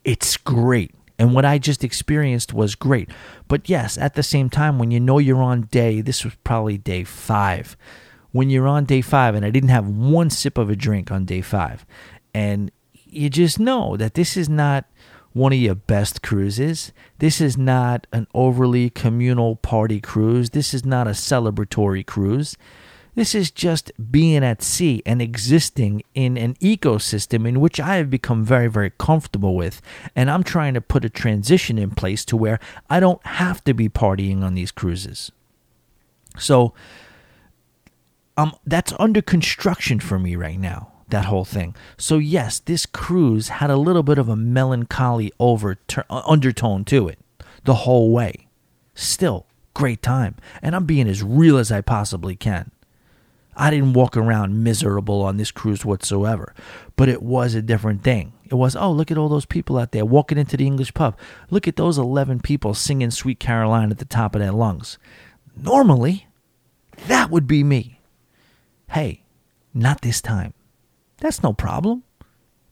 [0.04, 0.96] it's great.
[1.22, 3.08] And what I just experienced was great.
[3.48, 6.80] But yes, at the same time, when you know you're on day, this was probably
[6.80, 7.78] day five.
[8.32, 11.26] When you're on day five, and I didn't have one sip of a drink on
[11.26, 11.86] day five,
[12.34, 12.72] and
[13.06, 14.86] you just know that this is not
[15.34, 16.92] one of your best cruises.
[17.20, 20.50] This is not an overly communal party cruise.
[20.50, 22.58] This is not a celebratory cruise.
[23.22, 28.10] This is just being at sea and existing in an ecosystem in which I have
[28.10, 29.80] become very, very comfortable with.
[30.16, 32.60] And I'm trying to put a transition in place to where
[32.90, 35.32] I don't have to be partying on these cruises.
[36.40, 36.74] So
[38.38, 41.76] um, that's under construction for me right now that whole thing.
[42.00, 45.76] So yes, this cruise had a little bit of a melancholy uh,
[46.10, 47.20] undertone to it
[47.66, 48.48] the whole way.
[48.96, 49.46] Still,
[49.76, 52.72] great time, and I'm being as real as I possibly can.
[53.56, 56.54] I didn't walk around miserable on this cruise whatsoever,
[56.96, 58.34] but it was a different thing.
[58.46, 61.18] It was, oh, look at all those people out there walking into the English pub.
[61.50, 64.98] Look at those 11 people singing Sweet Caroline at the top of their lungs.
[65.56, 66.28] Normally,
[67.08, 68.00] that would be me.
[68.90, 69.24] Hey,
[69.74, 70.54] not this time.
[71.18, 72.04] That's no problem.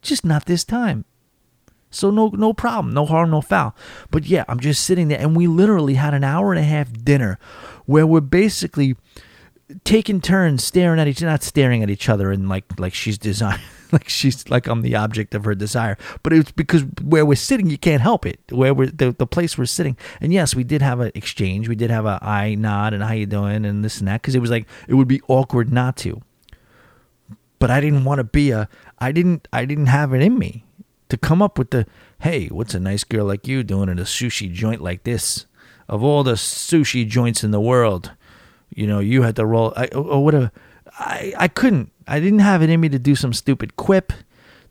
[0.02, 1.06] Just not this time.
[1.92, 3.76] So no no problem, no harm, no foul.
[4.12, 6.92] But yeah, I'm just sitting there and we literally had an hour and a half
[6.94, 7.40] dinner
[7.86, 8.96] where we're basically
[9.84, 13.62] taking turns staring at each not staring at each other and like like she's designed
[13.92, 15.98] like she's like I'm the object of her desire.
[16.24, 18.40] But it's because where we're sitting, you can't help it.
[18.50, 21.68] Where we're the, the place we're sitting, and yes, we did have an exchange.
[21.68, 24.36] We did have a eye nod and how you doing and this and that because
[24.36, 26.22] it was like it would be awkward not to.
[27.60, 28.70] But I didn't want to be a.
[29.00, 29.48] I didn't.
[29.52, 30.66] I didn't have it in me
[31.10, 31.86] to come up with the.
[32.20, 35.46] Hey, what's a nice girl like you doing at a sushi joint like this?
[35.88, 38.12] Of all the sushi joints in the world,
[38.70, 40.52] you know, you had to roll I, whatever.
[40.98, 41.92] I I couldn't.
[42.08, 44.14] I didn't have it in me to do some stupid quip,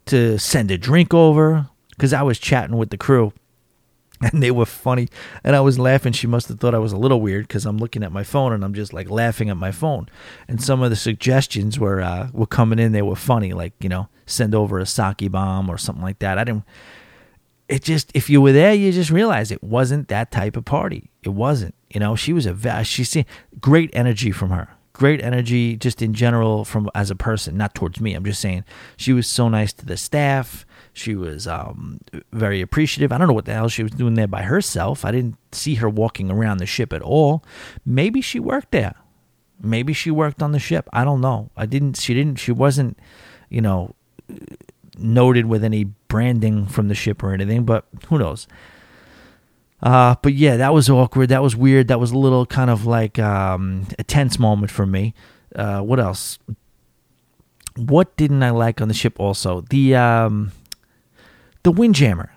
[0.07, 3.33] to send a drink over because I was chatting with the crew,
[4.21, 5.09] and they were funny,
[5.45, 6.13] and I was laughing.
[6.13, 8.53] She must have thought I was a little weird because I'm looking at my phone
[8.53, 10.09] and I'm just like laughing at my phone.
[10.49, 12.93] And some of the suggestions were uh, were coming in.
[12.93, 16.39] They were funny, like you know, send over a sake bomb or something like that.
[16.39, 16.65] I didn't.
[17.69, 21.11] It just if you were there, you just realize it wasn't that type of party.
[21.23, 21.75] It wasn't.
[21.91, 23.27] You know, she was a she seen
[23.61, 28.01] great energy from her great energy just in general from as a person, not towards
[28.01, 28.15] me.
[28.15, 28.65] I'm just saying
[28.97, 30.67] she was so nice to the staff.
[30.93, 32.01] She was um,
[32.33, 33.13] very appreciative.
[33.13, 35.05] I don't know what the hell she was doing there by herself.
[35.05, 37.45] I didn't see her walking around the ship at all.
[37.87, 38.97] Maybe she worked there.
[39.61, 40.89] Maybe she worked on the ship.
[40.93, 41.51] I don't know.
[41.57, 41.97] I didn't.
[41.97, 42.37] She didn't.
[42.41, 42.99] She wasn't.
[43.49, 43.95] You know,
[44.99, 47.65] noted with any branding from the ship or anything.
[47.65, 48.47] But who knows?
[49.83, 51.29] Uh, but yeah, that was awkward.
[51.29, 51.89] That was weird.
[51.89, 55.15] That was a little kind of like um, a tense moment for me.
[55.55, 56.39] Uh, what else?
[57.77, 59.21] What didn't I like on the ship?
[59.21, 60.53] Also, the um,
[61.63, 62.33] the windjammer.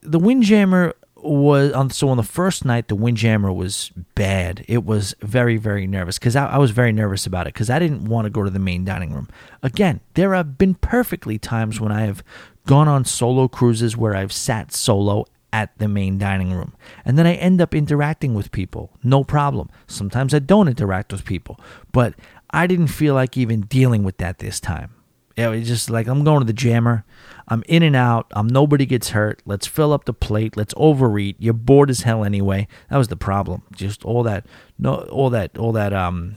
[0.00, 1.90] The windjammer was on.
[1.90, 4.64] So on the first night, the windjammer was bad.
[4.66, 7.78] It was very very nervous because I, I was very nervous about it because I
[7.78, 9.28] didn't want to go to the main dining room.
[9.62, 12.24] Again, there have been perfectly times when I have
[12.66, 16.74] gone on solo cruises where I've sat solo at the main dining room.
[17.04, 18.92] And then I end up interacting with people.
[19.02, 19.70] No problem.
[19.86, 21.58] Sometimes I don't interact with people.
[21.92, 22.14] But
[22.50, 24.92] I didn't feel like even dealing with that this time.
[25.36, 27.04] It was just like I'm going to the jammer.
[27.48, 28.26] I'm in and out.
[28.32, 29.42] I'm nobody gets hurt.
[29.44, 30.56] Let's fill up the plate.
[30.56, 31.36] Let's overeat.
[31.38, 32.66] You're bored as hell anyway.
[32.90, 33.62] That was the problem.
[33.72, 34.46] Just all that
[34.78, 36.36] no all that all that um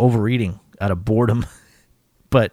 [0.00, 1.46] overeating out of boredom.
[2.30, 2.52] but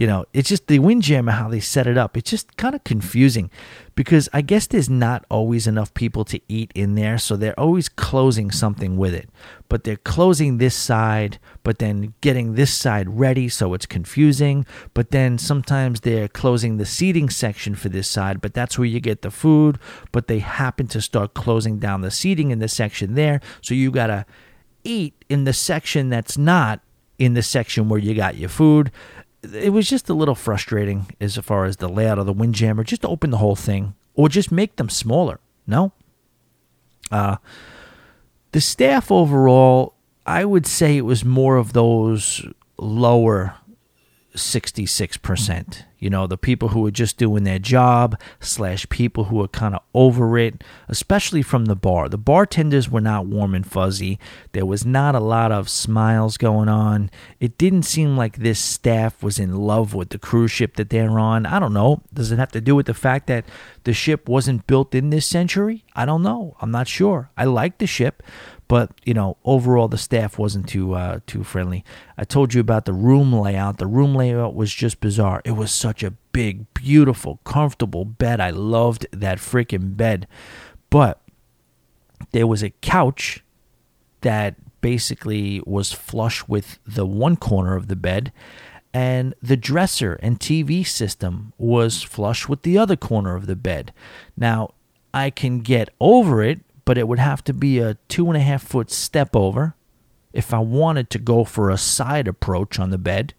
[0.00, 2.16] you know, it's just the windjammer how they set it up.
[2.16, 3.50] It's just kind of confusing
[3.94, 7.90] because I guess there's not always enough people to eat in there, so they're always
[7.90, 9.28] closing something with it.
[9.68, 14.64] But they're closing this side, but then getting this side ready, so it's confusing.
[14.94, 19.00] But then sometimes they're closing the seating section for this side, but that's where you
[19.00, 19.78] get the food.
[20.12, 23.90] But they happen to start closing down the seating in the section there, so you
[23.90, 24.24] gotta
[24.82, 26.80] eat in the section that's not
[27.18, 28.90] in the section where you got your food
[29.42, 32.84] it was just a little frustrating as far as the layout of the windjammer.
[32.84, 35.40] Just open the whole thing or just make them smaller.
[35.66, 35.92] No.
[37.10, 37.36] Uh,
[38.52, 39.94] the staff overall,
[40.26, 42.44] I would say it was more of those
[42.76, 43.54] lower
[44.34, 45.84] 66%.
[46.00, 49.74] You know, the people who are just doing their job, slash people who are kind
[49.74, 52.08] of over it, especially from the bar.
[52.08, 54.18] The bartenders were not warm and fuzzy.
[54.52, 57.10] There was not a lot of smiles going on.
[57.38, 61.18] It didn't seem like this staff was in love with the cruise ship that they're
[61.18, 61.44] on.
[61.46, 62.02] I don't know.
[62.12, 63.44] Does it have to do with the fact that
[63.84, 65.84] the ship wasn't built in this century?
[65.94, 66.56] I don't know.
[66.60, 67.30] I'm not sure.
[67.36, 68.22] I like the ship,
[68.70, 71.84] but you know overall the staff wasn't too uh, too friendly
[72.16, 75.72] i told you about the room layout the room layout was just bizarre it was
[75.72, 80.28] such a big beautiful comfortable bed i loved that freaking bed
[80.88, 81.20] but
[82.30, 83.42] there was a couch
[84.20, 88.32] that basically was flush with the one corner of the bed
[88.92, 93.92] and the dresser and TV system was flush with the other corner of the bed.
[94.36, 94.74] Now,
[95.12, 96.60] I can get over it
[96.90, 99.76] but it would have to be a two and a half foot step over
[100.32, 103.32] if I wanted to go for a side approach on the bed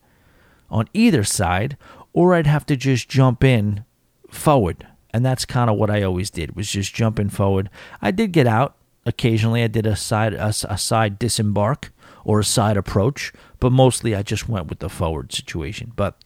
[0.70, 1.76] on either side,
[2.14, 3.84] or I'd have to just jump in
[4.30, 4.88] forward.
[5.14, 7.70] And that's kind of what I always did was just jumping forward.
[8.02, 9.64] I did get out occasionally.
[9.64, 11.91] I did a side a, a side disembark
[12.24, 15.93] or a side approach, but mostly I just went with the forward situation.
[15.95, 16.22] But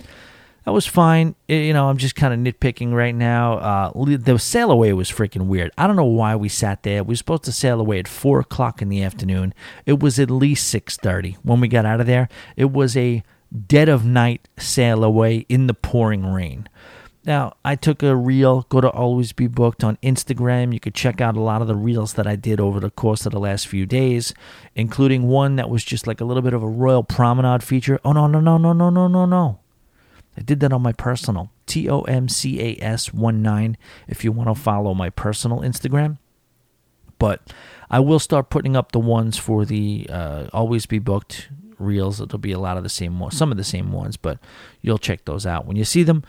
[0.64, 1.36] that was fine.
[1.48, 3.58] You know, I'm just kind of nitpicking right now.
[3.60, 5.72] Uh, the sail away was freaking weird.
[5.78, 7.04] I don't know why we sat there.
[7.04, 9.54] We were supposed to sail away at four o'clock in the afternoon.
[9.86, 12.30] It was at least six thirty when we got out of there.
[12.56, 13.22] It was a
[13.68, 16.68] dead of night sail away in the pouring rain.
[17.26, 20.72] Now, I took a reel, go to Always Be Booked on Instagram.
[20.74, 23.26] You could check out a lot of the reels that I did over the course
[23.26, 24.34] of the last few days,
[24.76, 28.00] including one that was just like a little bit of a Royal Promenade feature.
[28.06, 29.60] Oh, no, no, no, no, no, no, no, no.
[30.38, 34.24] I did that on my personal T O M C A S 1 9 if
[34.24, 36.18] you want to follow my personal Instagram.
[37.18, 37.54] But
[37.90, 41.50] I will start putting up the ones for the uh, Always Be Booked
[41.80, 42.20] reels.
[42.20, 44.38] It'll be a lot of the same ones, some of the same ones, but
[44.82, 46.24] you'll check those out when you see them.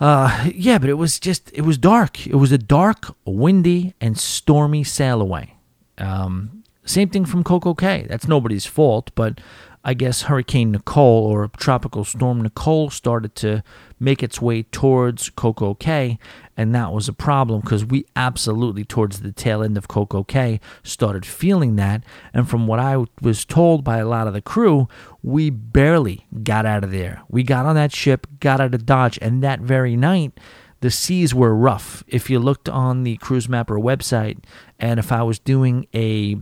[0.00, 2.26] Uh, yeah, but it was just it was dark.
[2.26, 5.56] It was a dark, windy, and stormy sail away.
[5.98, 8.06] Um, same thing from Coco Cay.
[8.08, 9.40] That's nobody's fault, but
[9.84, 13.62] I guess Hurricane Nicole or Tropical Storm Nicole started to
[14.00, 16.18] make its way towards Coco Cay,
[16.56, 20.60] and that was a problem because we absolutely, towards the tail end of Coco Cay,
[20.82, 22.02] started feeling that.
[22.34, 24.88] And from what I was told by a lot of the crew,
[25.22, 27.22] we barely got out of there.
[27.28, 30.38] We got on that ship, got out of Dodge, and that very night,
[30.80, 32.04] the seas were rough.
[32.06, 34.38] If you looked on the Cruise Mapper website,
[34.78, 36.36] and if I was doing a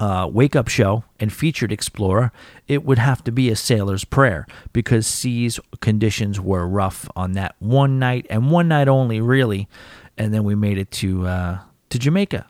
[0.00, 2.32] uh, wake up show and featured explorer,
[2.66, 7.54] it would have to be a sailor's prayer because seas conditions were rough on that
[7.58, 9.68] one night and one night only, really.
[10.16, 11.58] And then we made it to uh,
[11.90, 12.46] to Jamaica.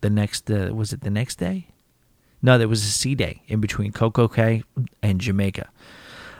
[0.00, 1.68] The next uh, was it the next day?
[2.42, 4.64] No, there was a sea day in between Coco Cay
[5.02, 5.68] and Jamaica.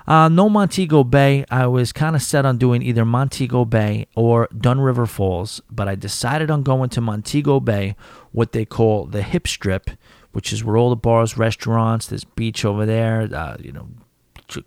[0.06, 1.44] Uh, no Montego Bay.
[1.50, 5.88] I was kind of set on doing either Montego Bay or Dunn River Falls, but
[5.88, 7.94] I decided on going to Montego Bay,
[8.32, 9.90] what they call the hip strip,
[10.32, 13.88] which is where all the bars, restaurants, there's beach over there, uh, you know,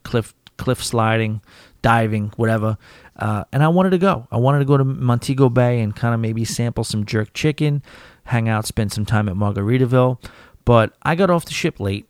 [0.03, 1.41] cliff cliff sliding,
[1.81, 2.77] diving, whatever.
[3.15, 4.27] Uh, and I wanted to go.
[4.31, 7.83] I wanted to go to Montego Bay and kind of maybe sample some jerk chicken,
[8.25, 10.23] hang out, spend some time at Margaritaville.
[10.65, 12.07] But I got off the ship late,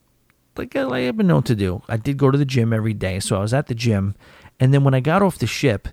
[0.56, 1.82] like I have been known to do.
[1.88, 4.16] I did go to the gym every day, so I was at the gym.
[4.60, 5.88] And then when I got off the ship,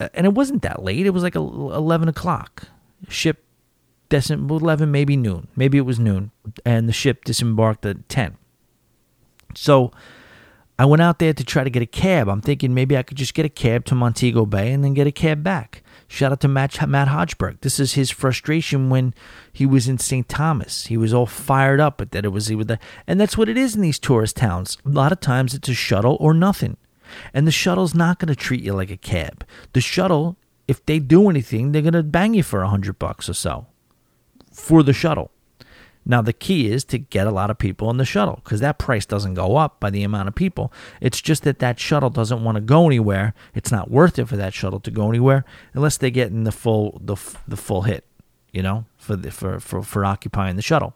[0.00, 2.68] uh, and it wasn't that late, it was like 11 o'clock.
[3.08, 3.43] Ship
[4.14, 5.48] decim- 11, maybe noon.
[5.56, 6.30] Maybe it was noon.
[6.64, 8.36] And the ship disembarked at 10.
[9.54, 9.92] So
[10.78, 12.28] I went out there to try to get a cab.
[12.28, 15.06] I'm thinking maybe I could just get a cab to Montego Bay and then get
[15.06, 15.82] a cab back.
[16.06, 17.60] Shout out to Matt, Hodgeberg.
[17.60, 19.14] This is his frustration when
[19.52, 20.28] he was in St.
[20.28, 20.86] Thomas.
[20.86, 23.48] He was all fired up at that it was he with the, and that's what
[23.48, 24.78] it is in these tourist towns.
[24.84, 26.76] A lot of times it's a shuttle or nothing.
[27.32, 29.44] And the shuttle's not going to treat you like a cab.
[29.72, 30.36] The shuttle,
[30.68, 33.66] if they do anything, they're going to bang you for a hundred bucks or so
[34.54, 35.30] for the shuttle.
[36.06, 38.78] Now, the key is to get a lot of people in the shuttle because that
[38.78, 40.72] price doesn't go up by the amount of people.
[41.00, 43.32] It's just that that shuttle doesn't want to go anywhere.
[43.54, 46.52] It's not worth it for that shuttle to go anywhere unless they get in the
[46.52, 47.16] full the,
[47.48, 48.04] the full hit,
[48.52, 50.94] you know, for, the, for for for occupying the shuttle.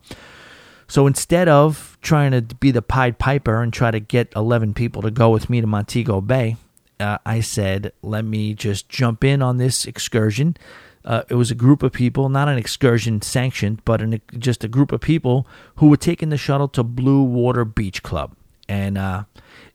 [0.89, 5.03] So instead of trying to be the Pied Piper and try to get 11 people
[5.03, 6.57] to go with me to Montego Bay,
[6.99, 10.57] uh, I said, let me just jump in on this excursion
[11.05, 14.69] uh, it was a group of people, not an excursion sanctioned, but an, just a
[14.69, 15.47] group of people
[15.77, 18.37] who were taking the shuttle to Blue Water Beach Club.
[18.69, 19.25] And uh,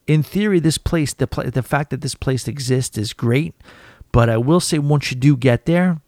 [0.06, 3.56] in theory, this place, the, the fact that this place exists is great.
[4.12, 6.00] But I will say, once you do get there,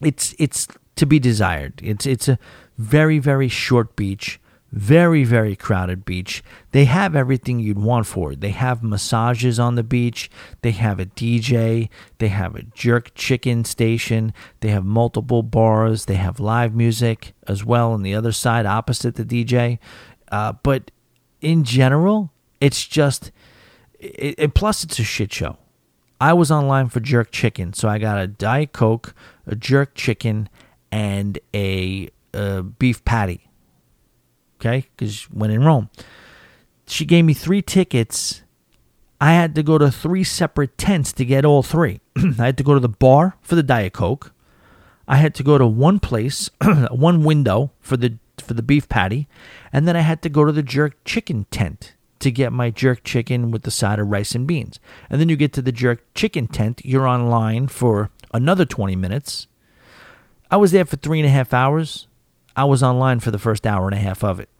[0.00, 1.80] it's it's to be desired.
[1.82, 2.38] It's it's a
[2.78, 4.40] very very short beach.
[4.72, 6.44] Very, very crowded beach.
[6.70, 8.40] They have everything you'd want for it.
[8.40, 10.30] They have massages on the beach.
[10.62, 11.88] They have a DJ.
[12.18, 14.32] They have a jerk chicken station.
[14.60, 16.04] They have multiple bars.
[16.04, 19.80] They have live music as well on the other side, opposite the DJ.
[20.30, 20.92] Uh, but
[21.40, 23.32] in general, it's just,
[23.98, 25.56] it, it, plus it's a shit show.
[26.20, 29.14] I was online for jerk chicken, so I got a Diet Coke,
[29.46, 30.48] a jerk chicken,
[30.92, 33.49] and a, a beef patty
[34.60, 34.86] okay?
[34.96, 35.90] Because when in Rome,
[36.86, 38.42] she gave me three tickets.
[39.20, 42.00] I had to go to three separate tents to get all three.
[42.16, 44.32] I had to go to the bar for the Diet Coke.
[45.08, 46.50] I had to go to one place,
[46.90, 49.28] one window for the for the beef patty,
[49.72, 53.02] and then I had to go to the jerk chicken tent to get my jerk
[53.02, 54.78] chicken with the side of rice and beans.
[55.10, 59.46] And then you get to the jerk chicken tent, you're online for another 20 minutes.
[60.50, 62.06] I was there for three and a half hours.
[62.60, 64.50] I was online for the first hour and a half of it.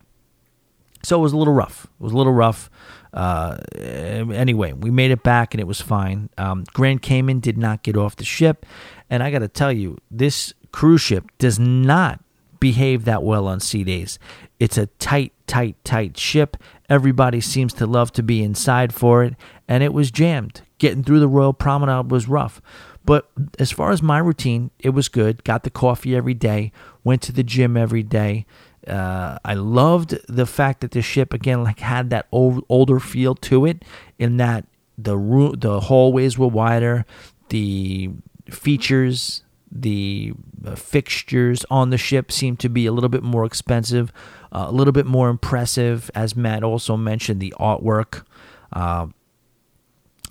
[1.02, 1.84] So it was a little rough.
[1.84, 2.70] It was a little rough.
[3.12, 6.30] Uh, anyway, we made it back and it was fine.
[6.38, 8.64] Um, Grand Cayman did not get off the ship.
[9.10, 12.24] And I got to tell you, this cruise ship does not
[12.58, 14.18] behave that well on sea days.
[14.58, 16.56] It's a tight, tight, tight ship.
[16.88, 19.34] Everybody seems to love to be inside for it.
[19.68, 20.62] And it was jammed.
[20.78, 22.62] Getting through the Royal Promenade was rough.
[23.04, 25.44] But as far as my routine, it was good.
[25.44, 26.72] Got the coffee every day,
[27.04, 28.46] went to the gym every day.
[28.86, 33.34] Uh, I loved the fact that the ship again like had that old, older feel
[33.36, 33.84] to it,
[34.18, 37.04] in that the room, the hallways were wider,
[37.48, 38.10] the
[38.48, 40.32] features, the
[40.64, 44.12] uh, fixtures on the ship seemed to be a little bit more expensive,
[44.52, 46.10] uh, a little bit more impressive.
[46.14, 48.24] As Matt also mentioned, the artwork.
[48.72, 49.06] Uh,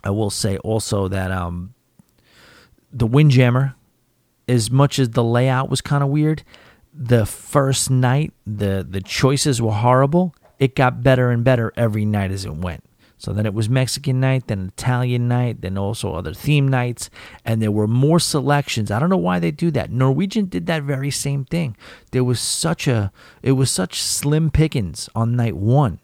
[0.03, 1.74] I will say also that um,
[2.91, 3.76] the Windjammer,
[4.50, 6.43] as much as the layout was kind of weird,
[6.93, 10.34] the first night the the choices were horrible.
[10.58, 12.84] it got better and better every night as it went.
[13.18, 17.10] So then it was Mexican night, then Italian night, then also other theme nights,
[17.43, 18.91] and there were more selections.
[18.91, 19.91] I don't know why they do that.
[19.91, 21.76] Norwegian did that very same thing.
[22.12, 26.00] There was such a it was such slim pickings on night 1.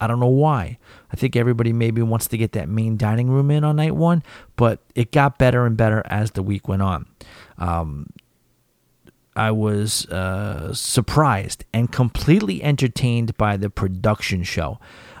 [0.00, 0.78] I don't know why.
[1.12, 4.22] I think everybody maybe wants to get that main dining room in on night 1,
[4.56, 7.06] but it got better and better as the week went on.
[7.58, 8.10] Um,
[9.34, 14.78] I was uh, surprised and completely entertained by the production show.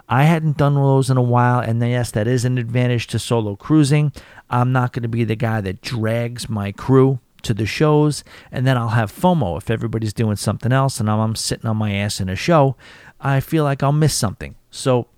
[0.08, 3.56] I hadn't done those in a while, and yes, that is an advantage to solo
[3.56, 4.12] cruising.
[4.48, 8.66] I'm not going to be the guy that drags my crew to the shows, and
[8.66, 12.20] then I'll have FOMO if everybody's doing something else and I'm sitting on my ass
[12.20, 12.76] in a show.
[13.20, 14.54] I feel like I'll miss something.
[14.70, 15.08] So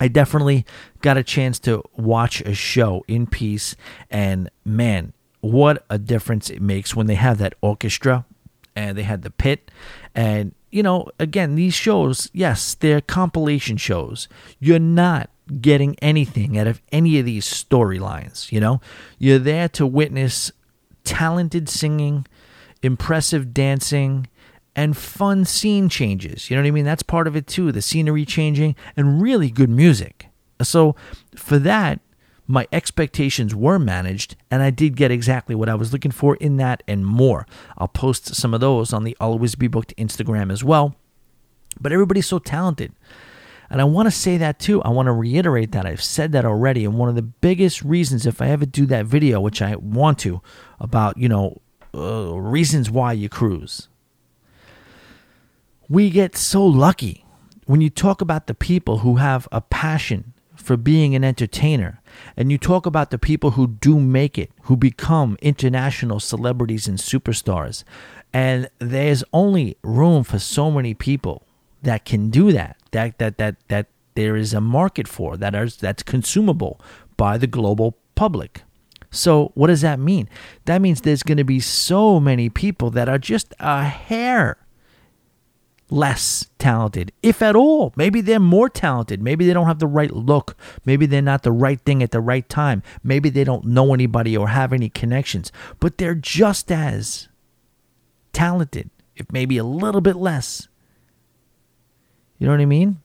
[0.00, 0.64] I definitely
[1.00, 3.76] got a chance to watch a show in peace,
[4.10, 8.24] and man, what a difference it makes when they have that orchestra
[8.74, 9.70] and they had the pit
[10.14, 14.28] and you know, again, these shows, yes, they're compilation shows.
[14.58, 15.30] You're not
[15.60, 18.80] getting anything out of any of these storylines, you know?
[19.18, 20.52] You're there to witness
[21.04, 22.26] talented singing,
[22.82, 24.28] impressive dancing,
[24.78, 26.48] and fun scene changes.
[26.48, 26.84] You know what I mean?
[26.84, 30.28] That's part of it too, the scenery changing and really good music.
[30.62, 30.94] So,
[31.34, 31.98] for that,
[32.46, 36.58] my expectations were managed, and I did get exactly what I was looking for in
[36.58, 37.44] that and more.
[37.76, 40.94] I'll post some of those on the Always Be Booked Instagram as well.
[41.80, 42.92] But everybody's so talented.
[43.70, 44.80] And I want to say that too.
[44.82, 45.86] I want to reiterate that.
[45.86, 46.84] I've said that already.
[46.84, 50.20] And one of the biggest reasons, if I ever do that video, which I want
[50.20, 50.40] to,
[50.78, 51.60] about, you know,
[51.92, 53.88] uh, reasons why you cruise,
[55.88, 57.24] we get so lucky
[57.66, 62.02] when you talk about the people who have a passion for being an entertainer.
[62.36, 66.98] And you talk about the people who do make it, who become international celebrities and
[66.98, 67.84] superstars.
[68.32, 71.46] And there's only room for so many people
[71.82, 72.76] that can do that.
[72.90, 76.80] That that that that there is a market for that is that's consumable
[77.16, 78.62] by the global public.
[79.10, 80.28] So what does that mean?
[80.66, 84.58] That means there's going to be so many people that are just a hair
[85.90, 87.92] less talented, if at all.
[87.96, 89.22] Maybe they're more talented.
[89.22, 90.56] Maybe they don't have the right look.
[90.84, 92.82] Maybe they're not the right thing at the right time.
[93.02, 97.28] Maybe they don't know anybody or have any connections, but they're just as
[98.32, 100.68] talented, if maybe a little bit less.
[102.38, 103.00] You know what I mean?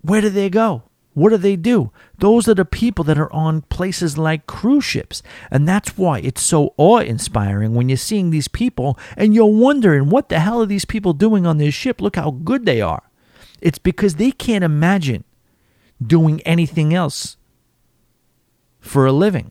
[0.00, 0.84] Where do they go?
[1.18, 1.90] What do they do?
[2.18, 5.20] Those are the people that are on places like cruise ships.
[5.50, 10.10] And that's why it's so awe inspiring when you're seeing these people and you're wondering,
[10.10, 12.00] what the hell are these people doing on this ship?
[12.00, 13.02] Look how good they are.
[13.60, 15.24] It's because they can't imagine
[16.00, 17.36] doing anything else
[18.78, 19.50] for a living.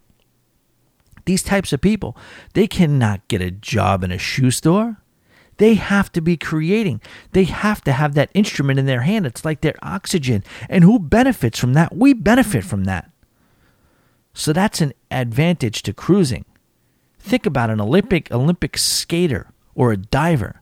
[1.26, 2.16] These types of people,
[2.54, 5.02] they cannot get a job in a shoe store.
[5.58, 7.02] They have to be creating.
[7.32, 9.26] They have to have that instrument in their hand.
[9.26, 10.44] It's like their oxygen.
[10.70, 11.96] And who benefits from that?
[11.96, 13.10] We benefit from that.
[14.34, 16.46] So that's an advantage to cruising.
[17.20, 20.62] Think about an Olympic Olympic skater or a diver.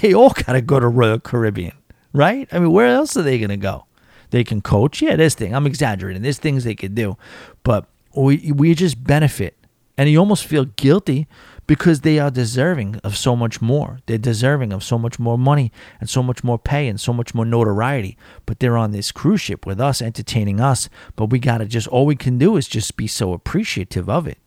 [0.00, 1.72] They all got to go to Royal Caribbean,
[2.12, 2.46] right?
[2.52, 3.86] I mean, where else are they going to go?
[4.30, 5.00] They can coach.
[5.00, 5.54] Yeah, this thing.
[5.54, 6.22] I'm exaggerating.
[6.22, 7.16] There's things they could do,
[7.62, 9.56] but we we just benefit,
[9.96, 11.26] and you almost feel guilty
[11.66, 13.98] because they are deserving of so much more.
[14.06, 17.34] They're deserving of so much more money and so much more pay and so much
[17.34, 18.16] more notoriety.
[18.44, 20.88] But they're on this cruise ship with us, entertaining us.
[21.16, 24.26] But we got to just, all we can do is just be so appreciative of
[24.26, 24.38] it.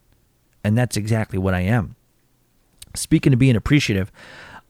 [0.63, 1.95] And that's exactly what I am.
[2.95, 4.11] Speaking of being appreciative,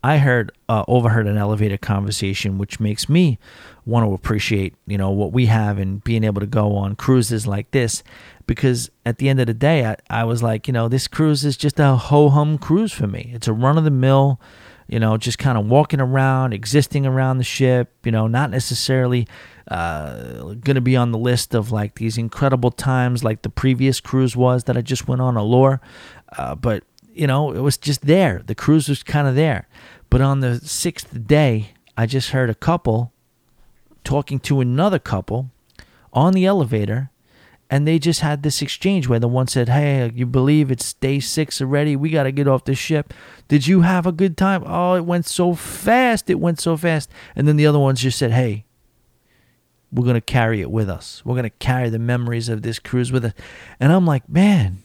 [0.03, 3.37] I heard uh, overheard an elevated conversation, which makes me
[3.85, 7.45] want to appreciate you know what we have and being able to go on cruises
[7.45, 8.03] like this,
[8.49, 11.45] because at the end of the day, I, I was like, you know, this cruise
[11.45, 13.29] is just a ho hum cruise for me.
[13.31, 14.41] It's a run of the mill,
[14.87, 19.27] you know, just kind of walking around, existing around the ship, you know, not necessarily
[19.67, 23.99] uh, going to be on the list of like these incredible times like the previous
[23.99, 25.79] cruise was that I just went on Allure,
[26.35, 26.83] uh, but
[27.13, 28.41] you know, it was just there.
[28.43, 29.67] The cruise was kind of there.
[30.09, 33.13] But on the sixth day, I just heard a couple
[34.03, 35.51] talking to another couple
[36.11, 37.11] on the elevator,
[37.69, 41.19] and they just had this exchange where the one said, Hey, you believe it's day
[41.19, 41.95] six already?
[41.95, 43.13] We got to get off the ship.
[43.47, 44.63] Did you have a good time?
[44.65, 46.29] Oh, it went so fast.
[46.29, 47.09] It went so fast.
[47.35, 48.65] And then the other ones just said, Hey,
[49.91, 51.23] we're going to carry it with us.
[51.23, 53.33] We're going to carry the memories of this cruise with us.
[53.79, 54.83] And I'm like, Man,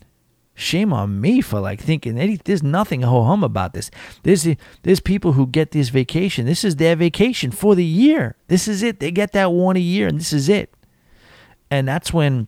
[0.57, 2.15] Shame on me for like thinking
[2.45, 3.91] there's nothing ho hum about this.
[4.23, 4.47] There's
[4.83, 6.47] there's people who get this vacation.
[6.47, 8.37] This is their vacation for the year.
[8.47, 9.01] This is it.
[9.01, 10.73] They get that one a year, and this is it.
[11.73, 12.47] And that's when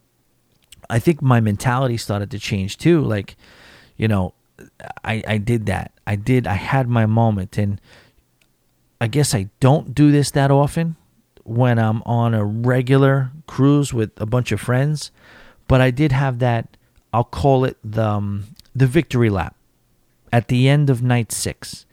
[0.88, 3.00] I think my mentality started to change too.
[3.02, 3.36] Like,
[3.96, 4.34] you know,
[5.04, 5.92] I I did that.
[6.06, 6.46] I did.
[6.46, 7.80] I had my moment, and
[9.00, 10.96] I guess I don't do this that often
[11.44, 15.10] when I'm on a regular cruise with a bunch of friends,
[15.68, 16.76] but I did have that.
[17.12, 19.54] I'll call it the um, the victory lap
[20.32, 21.86] at the end of night six.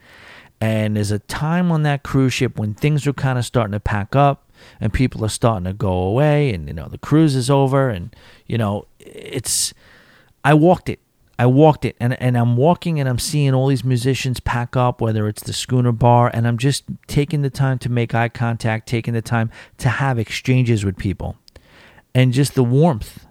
[0.59, 3.81] And there's a time on that cruise ship when things are kind of starting to
[3.81, 7.49] pack up and people are starting to go away and you know the cruise is
[7.49, 8.15] over and
[8.47, 9.73] you know it's
[10.43, 10.99] I walked it.
[11.39, 15.01] I walked it and, and I'm walking and I'm seeing all these musicians pack up,
[15.01, 18.87] whether it's the schooner bar, and I'm just taking the time to make eye contact,
[18.87, 19.49] taking the time
[19.79, 21.37] to have exchanges with people.
[22.13, 23.25] And just the warmth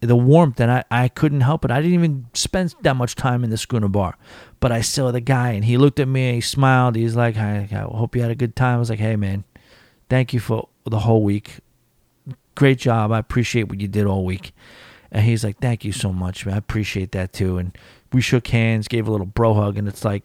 [0.00, 1.70] the warmth and I, I couldn't help it.
[1.70, 4.16] I didn't even spend that much time in the schooner bar.
[4.60, 6.96] But I saw the guy and he looked at me and he smiled.
[6.96, 8.76] He's like, I, I hope you had a good time.
[8.76, 9.44] I was like, hey man,
[10.08, 11.60] thank you for the whole week.
[12.54, 13.12] Great job.
[13.12, 14.52] I appreciate what you did all week.
[15.10, 16.54] And he's like, thank you so much, man.
[16.54, 17.58] I appreciate that too.
[17.58, 17.76] And
[18.12, 20.24] we shook hands, gave a little bro hug, and it's like,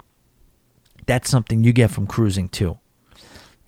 [1.06, 2.78] that's something you get from cruising too.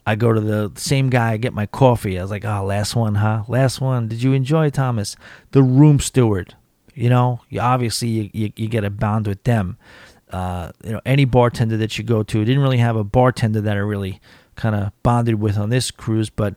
[0.05, 2.19] I go to the same guy, I get my coffee.
[2.19, 3.43] I was like, oh, last one, huh?
[3.47, 4.07] Last one.
[4.09, 5.15] Did you enjoy Thomas?
[5.51, 6.55] The room steward.
[6.93, 9.77] You know, you obviously you, you, you get a bond with them.
[10.29, 13.77] Uh, you know, any bartender that you go to, didn't really have a bartender that
[13.77, 14.19] I really
[14.55, 16.55] kind of bonded with on this cruise, but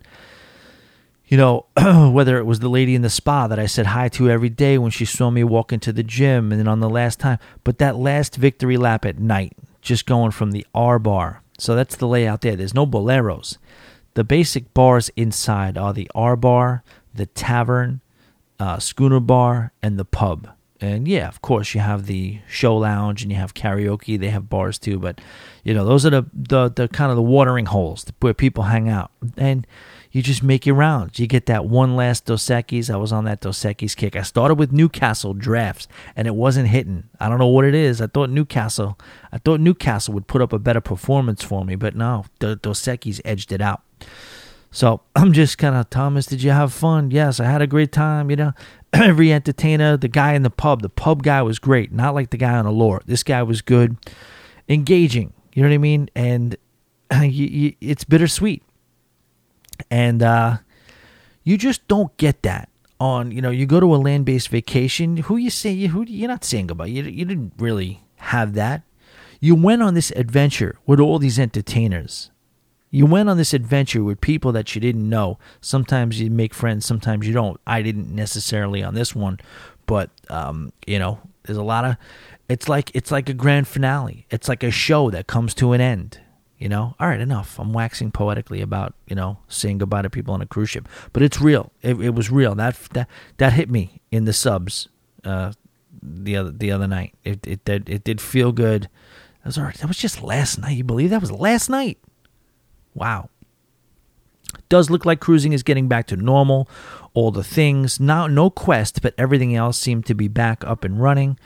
[1.27, 1.67] you know,
[2.13, 4.79] whether it was the lady in the spa that I said hi to every day
[4.79, 7.79] when she saw me walk into the gym, and then on the last time, but
[7.79, 12.07] that last victory lap at night, just going from the R bar so that's the
[12.07, 12.57] layout there.
[12.57, 13.59] There's no boleros.
[14.15, 16.83] The basic bars inside are the R bar,
[17.15, 18.01] the tavern,
[18.59, 20.49] uh, schooner bar, and the pub.
[20.81, 24.19] And yeah, of course, you have the show lounge and you have karaoke.
[24.19, 25.21] They have bars too, but
[25.65, 28.89] you know those are the the, the kind of the watering holes where people hang
[28.89, 29.11] out.
[29.37, 29.67] And
[30.13, 31.19] you just make your rounds.
[31.19, 32.89] You get that one last Dos Equis.
[32.89, 34.17] I was on that Dos Equis kick.
[34.17, 37.05] I started with Newcastle drafts, and it wasn't hitting.
[37.21, 38.01] I don't know what it is.
[38.01, 38.99] I thought Newcastle,
[39.31, 42.81] I thought Newcastle would put up a better performance for me, but no, the Dos
[42.83, 43.83] Equis edged it out.
[44.71, 46.27] So I'm just kind of Thomas.
[46.27, 47.11] Did you have fun?
[47.11, 48.31] Yes, I had a great time.
[48.31, 48.53] You know,
[49.03, 51.93] every entertainer, the guy in the pub, the pub guy was great.
[51.93, 53.03] Not like the guy on Allure.
[53.07, 53.97] This guy was good,
[54.69, 55.33] engaging.
[55.55, 56.11] You know what I mean?
[56.15, 56.57] And
[57.23, 58.63] you, you, it's bittersweet
[59.91, 60.59] and uh,
[61.45, 62.69] you just don't get that
[62.99, 66.45] on you know you go to a land-based vacation who you say who you're not
[66.45, 68.83] saying about you, you didn't really have that
[69.39, 72.31] you went on this adventure with all these entertainers
[72.97, 76.87] you went on this adventure with people that you didn't know sometimes you make friends
[76.87, 79.39] sometimes you don't i didn't necessarily on this one
[79.87, 81.97] but um, you know there's a lot of
[82.49, 85.81] it's like it's like a grand finale it's like a show that comes to an
[85.81, 86.21] end
[86.59, 87.59] you know, all right, enough.
[87.59, 91.23] I'm waxing poetically about you know saying goodbye to people on a cruise ship, but
[91.23, 91.71] it's real.
[91.83, 92.55] It, it was real.
[92.55, 94.89] That that that hit me in the subs
[95.23, 95.53] uh,
[96.03, 97.15] the other the other night.
[97.25, 98.85] It it did it did feel good.
[98.85, 99.77] That was all right.
[99.77, 100.79] That was just last night.
[100.79, 101.99] You believe that was last night?
[102.97, 103.29] Wow.
[104.69, 106.69] Does look like cruising is getting back to normal.
[107.15, 111.01] All the things, now no quest, but everything else seemed to be back up and
[111.01, 111.39] running.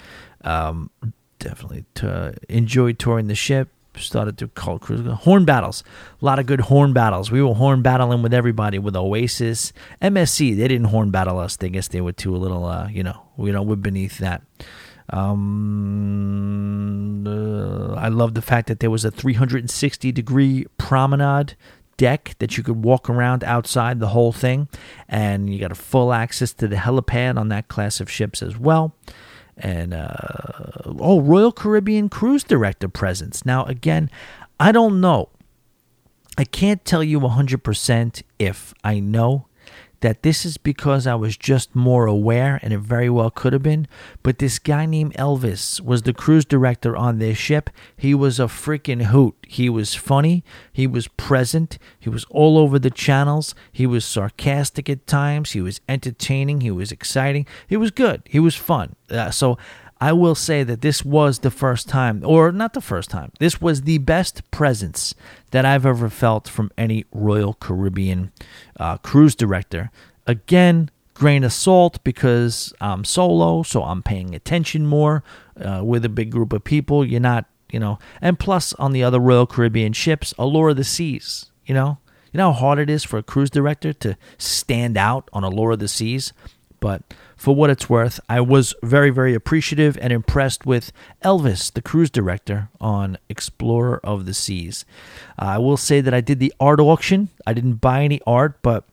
[0.43, 0.91] Um,
[1.39, 5.83] definitely to, enjoyed touring the ship started to call cruise horn battles.
[6.23, 7.31] A lot of good horn battles.
[7.31, 10.57] We were horn battling with everybody with Oasis, MSC.
[10.57, 11.57] They didn't horn battle us.
[11.57, 14.43] They guess they were too a little, uh, you know, you know, we're beneath that.
[15.13, 16.47] Um,
[17.27, 21.57] uh, I love the fact that there was a 360 degree promenade
[21.97, 24.69] deck that you could walk around outside the whole thing,
[25.09, 28.57] and you got a full access to the helipad on that class of ships as
[28.57, 28.95] well
[29.61, 30.09] and uh,
[30.87, 33.45] oh, Royal Caribbean Cruise Director presence.
[33.45, 34.11] Now, again,
[34.59, 35.29] I don't know.
[36.39, 39.47] I can't tell you 100% if I know
[40.01, 43.63] that this is because I was just more aware, and it very well could have
[43.63, 43.87] been.
[44.23, 47.71] But this guy named Elvis was the cruise director on this ship.
[47.97, 49.37] He was a freaking hoot.
[49.47, 50.45] He was funny.
[50.73, 51.79] He was present.
[51.99, 53.55] He was all over the channels.
[53.73, 55.53] He was sarcastic at times.
[55.53, 56.63] He was entertaining.
[56.63, 57.47] He was exciting.
[57.67, 58.23] He was good.
[58.25, 58.97] He was fun.
[59.11, 59.59] Uh, so
[60.01, 63.61] I will say that this was the first time, or not the first time, this
[63.61, 65.15] was the best presence
[65.51, 68.33] that I've ever felt from any Royal Caribbean
[68.79, 69.91] uh, cruise director.
[70.27, 75.23] Again, grain of salt because I'm solo, so I'm paying attention more
[75.63, 77.05] uh, with a big group of people.
[77.05, 80.85] You're not, you know, and plus on the other Royal Caribbean ships, Allure of the
[80.85, 81.99] Seas, you know.
[82.33, 85.73] You know how hard it is for a cruise director to stand out on Allure
[85.73, 86.33] of the Seas?
[86.79, 87.03] But
[87.41, 90.93] for what it's worth, I was very, very appreciative and impressed with
[91.25, 94.85] Elvis, the cruise director on Explorer of the Seas.
[95.41, 97.31] Uh, I will say that I did the art auction.
[97.47, 98.85] I didn't buy any art, but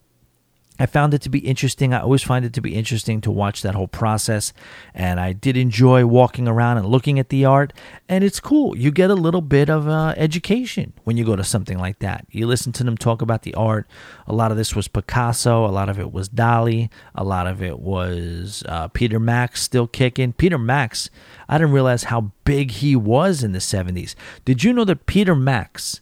[0.80, 1.94] I found it to be interesting.
[1.94, 4.54] I always find it to be interesting to watch that whole process.
[4.94, 7.74] And I did enjoy walking around and looking at the art.
[8.08, 8.78] And it's cool.
[8.78, 12.26] You get a little bit of uh, education when you go to something like that.
[12.30, 13.88] You listen to them talk about the art.
[14.28, 17.62] A lot of this was Picasso, a lot of it was Dali, a lot of
[17.62, 20.34] it was uh, Peter Max still kicking.
[20.34, 21.10] Peter Max,
[21.50, 24.16] I didn't realize how big he was in the 70s.
[24.46, 26.02] Did you know that Peter Max?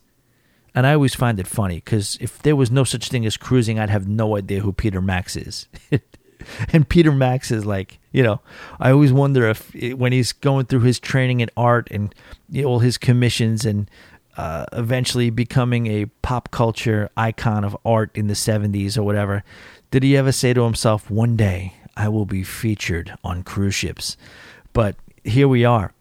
[0.76, 3.80] And I always find it funny because if there was no such thing as cruising,
[3.80, 5.68] I'd have no idea who Peter Max is.
[6.74, 8.42] and Peter Max is like, you know,
[8.78, 12.14] I always wonder if when he's going through his training in art and
[12.50, 13.90] you know, all his commissions and
[14.36, 19.44] uh, eventually becoming a pop culture icon of art in the 70s or whatever,
[19.92, 24.18] did he ever say to himself, one day I will be featured on cruise ships?
[24.74, 25.94] But here we are.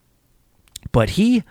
[0.91, 1.45] But he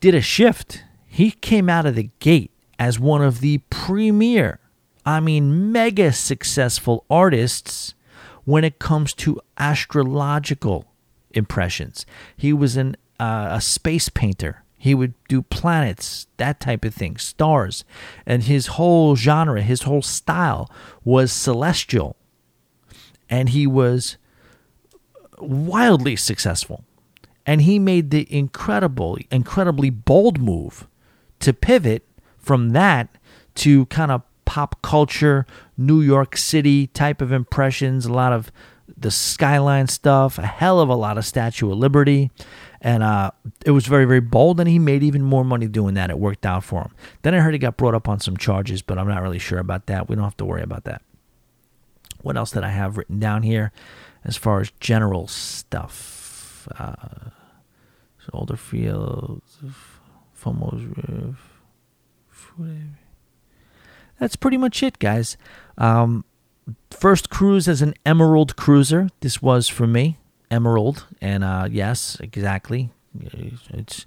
[0.00, 0.84] did a shift
[1.16, 4.60] he came out of the gate as one of the premier,
[5.06, 7.94] I mean, mega successful artists
[8.44, 10.84] when it comes to astrological
[11.30, 12.04] impressions.
[12.36, 14.62] He was an, uh, a space painter.
[14.76, 17.82] He would do planets, that type of thing, stars.
[18.26, 20.70] And his whole genre, his whole style
[21.02, 22.16] was celestial.
[23.30, 24.18] And he was
[25.38, 26.84] wildly successful.
[27.46, 30.86] And he made the incredible, incredibly bold move
[31.40, 32.04] to pivot
[32.38, 33.08] from that
[33.56, 35.46] to kind of pop culture,
[35.76, 38.50] New York City type of impressions, a lot of
[38.96, 42.30] the skyline stuff, a hell of a lot of Statue of Liberty.
[42.80, 43.32] And uh,
[43.64, 46.10] it was very, very bold, and he made even more money doing that.
[46.10, 46.94] It worked out for him.
[47.22, 49.58] Then I heard he got brought up on some charges, but I'm not really sure
[49.58, 50.08] about that.
[50.08, 51.02] We don't have to worry about that.
[52.22, 53.72] What else did I have written down here
[54.24, 56.68] as far as general stuff?
[56.78, 57.30] Uh,
[60.44, 61.36] older
[62.30, 62.96] fields
[64.18, 65.36] that's pretty much it, guys.
[65.78, 66.24] Um,
[66.90, 69.08] first cruise as an Emerald cruiser.
[69.20, 70.18] This was for me,
[70.50, 72.90] Emerald, and uh, yes, exactly.
[73.70, 74.06] It's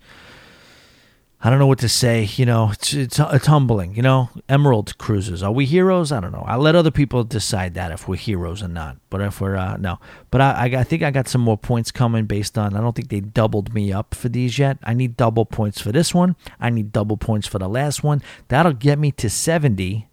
[1.42, 2.28] I don't know what to say.
[2.36, 3.96] You know, it's, it's it's humbling.
[3.96, 5.42] You know, Emerald cruises.
[5.42, 6.12] Are we heroes?
[6.12, 6.44] I don't know.
[6.46, 8.98] I let other people decide that if we're heroes or not.
[9.10, 10.00] But if we're uh, no,
[10.32, 12.76] but I I think I got some more points coming based on.
[12.76, 14.80] I don't think they doubled me up for these yet.
[14.84, 16.36] I need double points for this one.
[16.60, 18.22] I need double points for the last one.
[18.50, 20.10] That'll get me to seventy,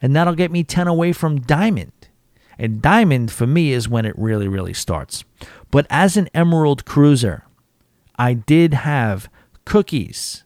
[0.00, 1.92] and that'll get me ten away from Diamond.
[2.58, 5.24] And Diamond for me is when it really really starts.
[5.70, 7.44] But as an Emerald cruiser,
[8.16, 9.28] I did have
[9.66, 10.44] cookies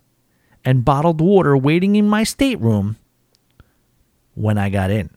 [0.66, 2.97] and bottled water waiting in my stateroom
[4.34, 5.10] when I got in.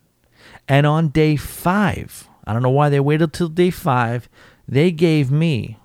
[0.68, 4.30] And on day five, I don't know why they waited till day five,
[4.68, 5.78] they gave me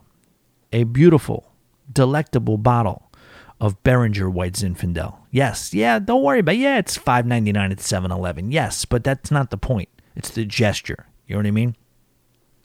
[0.71, 1.51] a beautiful,
[1.91, 3.11] delectable bottle
[3.59, 5.17] of Beringer White Zinfandel.
[5.31, 6.59] Yes, yeah, don't worry about it.
[6.59, 8.53] Yeah, it's five ninety nine at 7 Eleven.
[8.53, 9.89] Yes, but that's not the point.
[10.15, 11.07] It's the gesture.
[11.27, 11.77] You know what I mean?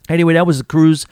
[0.10, 1.06] Anyway, that was the cruise.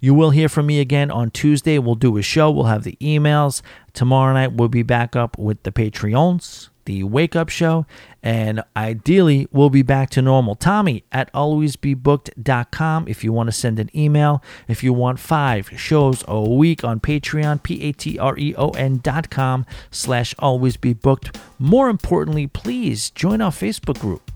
[0.00, 1.78] You will hear from me again on Tuesday.
[1.78, 2.50] We'll do a show.
[2.50, 3.62] We'll have the emails.
[3.98, 7.84] Tomorrow night, we'll be back up with the Patreons, the Wake Up Show,
[8.22, 10.54] and ideally, we'll be back to normal.
[10.54, 14.40] Tommy at alwaysbebooked.com if you want to send an email.
[14.68, 21.36] If you want five shows a week on Patreon, P-A-T-R-E-O-N dot com slash alwaysbebooked.
[21.58, 24.30] More importantly, please join our Facebook group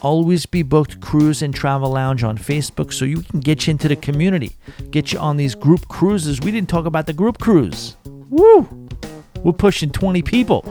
[0.00, 3.86] always be booked cruise and travel lounge on facebook so you can get you into
[3.86, 4.56] the community
[4.90, 7.96] get you on these group cruises we didn't talk about the group cruise
[8.32, 8.88] woo!
[9.44, 10.62] We're pushing 20 people.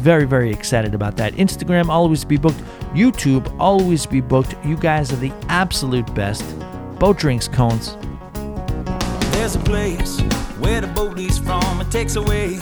[0.00, 1.34] Very very excited about that.
[1.34, 2.58] Instagram always be booked.
[2.94, 4.54] Youtube always be booked.
[4.64, 6.44] You guys are the absolute best.
[6.98, 7.96] Boat drinks cones.
[9.32, 10.20] There's a place
[10.58, 11.80] where the boat from.
[11.80, 12.58] It takes away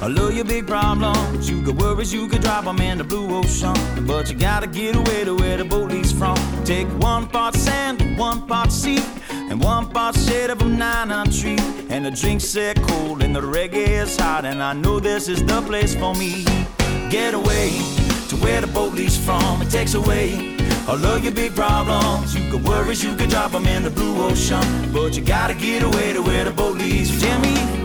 [0.00, 1.50] I love your big problems.
[1.50, 3.74] You could worries, you could drop them in the blue ocean.
[4.06, 6.36] But you gotta get away to where the boat leaves from.
[6.64, 11.58] Take one part sand, one part sea, and one part shade of a nine tree.
[11.90, 14.44] And the drinks set cold and the reggae is hot.
[14.44, 16.44] And I know this is the place for me.
[17.10, 17.70] Get away
[18.28, 19.62] to where the boat leaves from.
[19.62, 20.56] It takes away
[20.86, 22.36] all of your big problems.
[22.36, 24.92] You could worries, you could drop them in the blue ocean.
[24.92, 27.20] But you gotta get away to where the boat leaves.
[27.20, 27.77] Jimmy.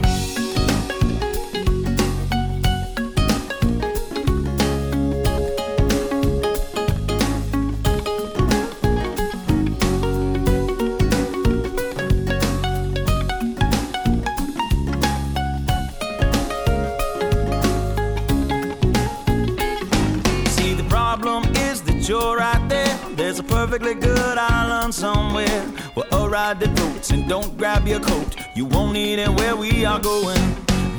[23.74, 25.62] Perfectly good island somewhere
[25.96, 28.36] where a ride the boats and don't grab your coat.
[28.56, 30.38] You won't need it where we are going.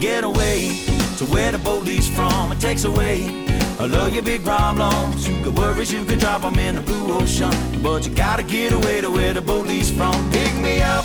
[0.01, 0.81] Get away
[1.19, 2.51] to where the boat leaves from.
[2.51, 3.47] It takes away
[3.78, 7.12] All of your big problems, you got worries, you can drop them in the blue
[7.15, 7.53] ocean.
[7.81, 10.15] But you gotta get away to where the boat leaves from.
[10.32, 11.05] Pick me up,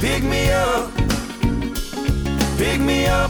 [0.00, 0.92] pick me up,
[2.58, 3.29] pick me up.